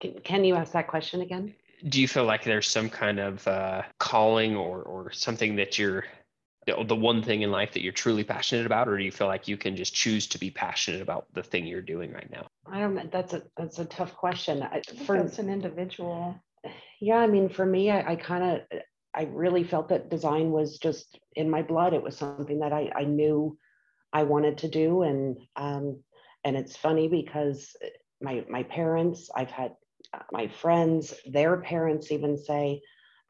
Can, 0.00 0.14
can 0.20 0.44
you 0.44 0.54
ask 0.54 0.72
that 0.72 0.88
question 0.88 1.20
again? 1.20 1.54
Do 1.88 2.00
you 2.00 2.08
feel 2.08 2.24
like 2.24 2.44
there's 2.44 2.68
some 2.68 2.90
kind 2.90 3.20
of 3.20 3.46
uh, 3.46 3.82
calling 3.98 4.56
or 4.56 4.82
or 4.82 5.12
something 5.12 5.56
that 5.56 5.78
you're 5.78 6.04
the 6.68 6.84
the 6.84 6.96
one 6.96 7.22
thing 7.22 7.42
in 7.42 7.50
life 7.50 7.72
that 7.72 7.82
you're 7.82 7.92
truly 7.92 8.24
passionate 8.24 8.66
about, 8.66 8.88
or 8.88 8.98
do 8.98 9.04
you 9.04 9.12
feel 9.12 9.26
like 9.26 9.48
you 9.48 9.56
can 9.56 9.76
just 9.76 9.94
choose 9.94 10.26
to 10.28 10.38
be 10.38 10.50
passionate 10.50 11.00
about 11.00 11.26
the 11.34 11.42
thing 11.42 11.66
you're 11.66 11.80
doing 11.80 12.12
right 12.12 12.30
now? 12.30 12.46
I 12.66 12.80
don't 12.80 12.94
know. 12.94 13.08
That's 13.10 13.32
a 13.32 13.42
that's 13.56 13.78
a 13.78 13.84
tough 13.84 14.14
question. 14.14 14.62
I, 14.62 14.66
I 14.66 14.80
think 14.80 15.02
for 15.02 15.16
that's 15.16 15.38
an 15.38 15.48
individual. 15.48 16.38
yeah, 17.00 17.16
I 17.16 17.26
mean, 17.26 17.48
for 17.48 17.64
me, 17.64 17.90
I, 17.90 18.12
I 18.12 18.16
kind 18.16 18.44
of 18.44 18.80
I 19.14 19.22
really 19.32 19.64
felt 19.64 19.88
that 19.88 20.10
design 20.10 20.50
was 20.50 20.78
just 20.78 21.18
in 21.34 21.50
my 21.50 21.62
blood. 21.62 21.94
It 21.94 22.02
was 22.02 22.16
something 22.16 22.60
that 22.60 22.72
I, 22.72 22.90
I 22.94 23.04
knew 23.04 23.58
I 24.12 24.22
wanted 24.22 24.58
to 24.58 24.68
do, 24.68 25.02
and 25.02 25.38
um, 25.56 26.02
and 26.44 26.56
it's 26.56 26.76
funny 26.76 27.08
because 27.08 27.76
my 28.20 28.44
my 28.48 28.62
parents, 28.64 29.30
I've 29.34 29.50
had 29.50 29.72
uh, 30.14 30.20
my 30.32 30.48
friends, 30.48 31.14
their 31.26 31.58
parents 31.58 32.10
even 32.10 32.36
say, 32.36 32.80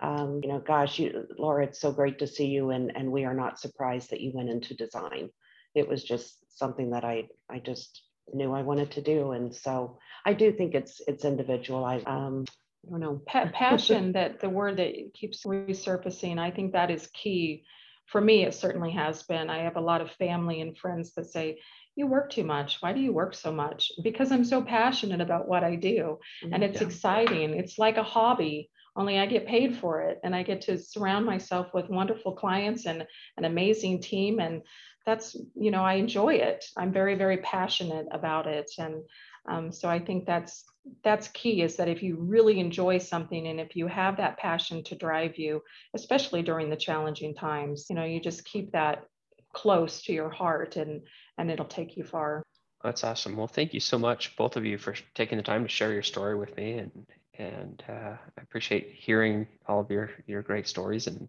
um, 0.01 0.41
you 0.43 0.49
know, 0.49 0.61
gosh, 0.61 0.99
you, 0.99 1.27
Laura, 1.39 1.65
it's 1.65 1.81
so 1.81 1.93
great 1.93 2.19
to 2.21 2.27
see 2.27 2.47
you, 2.47 2.71
and 2.71 2.97
and 2.97 3.11
we 3.11 3.25
are 3.25 3.35
not 3.35 3.59
surprised 3.59 4.11
that 4.11 4.21
you 4.21 4.33
went 4.35 4.51
into 4.51 4.75
design. 4.75 5.31
It 5.75 5.89
was 5.89 6.05
just 6.05 6.57
something 6.57 6.91
that 6.91 7.05
I 7.05 7.29
I 7.51 7.59
just 7.59 8.03
knew 8.33 8.53
I 8.53 8.63
wanted 8.63 8.91
to 8.93 9.03
do, 9.03 9.33
and 9.33 9.55
so 9.55 9.99
I 10.25 10.33
do 10.35 10.53
think 10.53 10.75
it's 10.75 11.01
it's 11.07 11.25
individual. 11.25 11.85
I 11.85 11.99
um, 12.07 12.45
I 12.87 12.91
don't 12.91 13.01
know. 13.01 13.21
Pa- 13.27 13.51
passion 13.53 14.13
that 14.19 14.41
the 14.41 14.49
word 14.49 14.77
that 14.79 14.95
keeps 15.15 15.45
resurfacing 15.45 16.39
i 16.39 16.51
think 16.51 16.73
that 16.73 16.91
is 16.91 17.09
key. 17.09 17.65
For 18.07 18.21
me 18.23 18.45
it 18.45 18.55
certainly 18.55 18.93
has 18.93 19.23
been. 19.25 19.51
I 19.51 19.59
have 19.65 19.77
a 19.77 19.81
lot 19.83 20.01
of 20.01 20.11
family 20.13 20.61
and 20.63 20.77
friends 20.79 21.13
that 21.15 21.27
say 21.27 21.59
you 21.95 22.07
work 22.07 22.31
too 22.31 22.45
much. 22.45 22.81
Why 22.81 22.93
do 22.93 23.01
you 23.01 23.13
work 23.13 23.35
so 23.35 23.53
much? 23.53 23.93
Because 24.03 24.33
i'm 24.33 24.45
so 24.45 24.63
passionate 24.63 25.21
about 25.21 25.49
what 25.49 25.65
i 25.65 25.75
do 25.75 26.19
and 26.53 26.63
it's 26.65 26.81
Yeah. 26.81 26.87
exciting. 26.87 27.55
It's 27.55 27.79
like 27.79 27.97
a 27.99 28.03
hobby 28.03 28.71
only 28.97 29.19
i 29.19 29.27
get 29.27 29.47
paid 29.47 29.77
for 29.77 30.03
it 30.03 30.19
and 30.25 30.35
i 30.35 30.43
get 30.43 30.61
to 30.63 30.77
surround 30.77 31.25
myself 31.25 31.73
with 31.73 31.89
wonderful 31.89 32.33
clients 32.35 32.87
and 32.87 33.07
an 33.37 33.45
amazing 33.45 34.01
team 34.01 34.41
and 34.41 34.63
that's 35.07 35.37
you 35.55 35.71
know 35.71 35.83
i 35.85 35.95
enjoy 35.95 36.35
it. 36.35 36.65
I'm 36.77 36.93
very 36.93 37.15
very 37.15 37.39
passionate 37.39 38.07
about 38.11 38.47
it 38.47 38.71
and 38.79 38.95
um, 39.49 39.71
so 39.73 39.89
i 39.89 39.99
think 39.99 40.27
that's 40.27 40.65
that's 41.03 41.29
key 41.29 41.63
is 41.63 41.77
that 41.77 41.89
if 41.89 42.03
you 42.03 42.17
really 42.17 42.61
enjoy 42.61 42.99
something 42.99 43.49
and 43.49 43.61
if 43.61 43.77
you 43.77 43.87
have 43.87 44.17
that 44.17 44.39
passion 44.39 44.83
to 44.83 44.95
drive 44.95 45.37
you 45.39 45.63
especially 45.95 46.43
during 46.43 46.71
the 46.71 46.77
challenging 46.77 47.35
times 47.35 47.87
you 47.89 47.97
know 47.97 48.05
you 48.05 48.21
just 48.21 48.45
keep 48.45 48.73
that 48.73 49.05
close 49.53 50.03
to 50.03 50.13
your 50.13 50.31
heart 50.31 50.77
and 50.77 51.01
and 51.39 51.51
it'll 51.51 51.65
take 51.65 51.97
you 51.97 52.05
far 52.05 52.43
That's 52.85 53.03
awesome. 53.03 53.37
Well, 53.37 53.49
thank 53.49 53.75
you 53.75 53.81
so 53.81 53.99
much, 53.99 54.37
both 54.37 54.57
of 54.57 54.65
you, 54.65 54.79
for 54.79 54.95
taking 55.15 55.37
the 55.37 55.43
time 55.43 55.65
to 55.65 55.69
share 55.69 55.93
your 55.93 56.05
story 56.05 56.37
with 56.37 56.57
me, 56.57 56.79
and 56.79 57.07
and 57.39 57.83
uh, 57.89 58.15
I 58.39 58.43
appreciate 58.43 58.95
hearing 58.95 59.47
all 59.67 59.81
of 59.81 59.91
your 59.91 60.11
your 60.27 60.43
great 60.43 60.69
stories 60.69 61.07
and, 61.09 61.29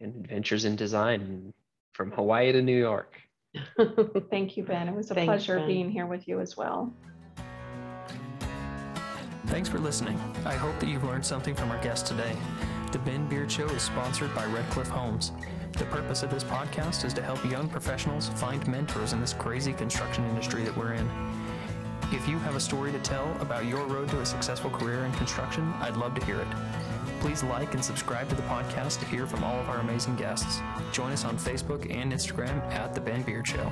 and 0.00 0.16
adventures 0.24 0.64
in 0.64 0.76
design 0.76 1.52
from 1.92 2.10
Hawaii 2.12 2.52
to 2.52 2.62
New 2.62 2.78
York. 2.78 3.20
thank 4.30 4.56
you 4.56 4.62
ben 4.64 4.88
it 4.88 4.94
was 4.94 5.10
a 5.10 5.14
Thanks, 5.14 5.26
pleasure 5.26 5.58
Ben. 5.58 5.66
being 5.66 5.90
here 5.90 6.06
with 6.06 6.28
you 6.28 6.40
as 6.40 6.56
well 6.56 6.92
Thanks 9.46 9.68
for 9.68 9.78
listening. 9.78 10.20
I 10.44 10.54
hope 10.54 10.78
that 10.80 10.88
you've 10.88 11.04
learned 11.04 11.24
something 11.24 11.54
from 11.54 11.70
our 11.70 11.82
guest 11.82 12.06
today. 12.06 12.36
The 12.92 12.98
Ben 12.98 13.26
Beard 13.28 13.50
Show 13.50 13.66
is 13.66 13.82
sponsored 13.82 14.34
by 14.34 14.44
Red 14.46 14.68
Cliff 14.70 14.88
Homes. 14.88 15.32
The 15.72 15.84
purpose 15.86 16.22
of 16.22 16.30
this 16.30 16.44
podcast 16.44 17.04
is 17.04 17.14
to 17.14 17.22
help 17.22 17.44
young 17.44 17.68
professionals 17.68 18.28
find 18.30 18.66
mentors 18.66 19.12
in 19.12 19.20
this 19.20 19.32
crazy 19.32 19.72
construction 19.72 20.24
industry 20.26 20.64
that 20.64 20.76
we're 20.76 20.94
in. 20.94 21.08
If 22.10 22.26
you 22.26 22.38
have 22.38 22.56
a 22.56 22.60
story 22.60 22.90
to 22.92 22.98
tell 23.00 23.36
about 23.40 23.66
your 23.66 23.84
road 23.86 24.08
to 24.10 24.20
a 24.20 24.26
successful 24.26 24.70
career 24.70 25.04
in 25.04 25.12
construction, 25.12 25.72
I'd 25.80 25.96
love 25.96 26.14
to 26.14 26.24
hear 26.24 26.40
it. 26.40 26.48
Please 27.20 27.42
like 27.42 27.74
and 27.74 27.84
subscribe 27.84 28.28
to 28.30 28.34
the 28.34 28.42
podcast 28.42 29.00
to 29.00 29.06
hear 29.06 29.26
from 29.26 29.44
all 29.44 29.58
of 29.60 29.68
our 29.68 29.78
amazing 29.78 30.16
guests. 30.16 30.60
Join 30.92 31.12
us 31.12 31.24
on 31.24 31.36
Facebook 31.36 31.94
and 31.94 32.12
Instagram 32.12 32.62
at 32.72 32.94
The 32.94 33.00
Ben 33.00 33.22
Beard 33.22 33.46
Show. 33.46 33.70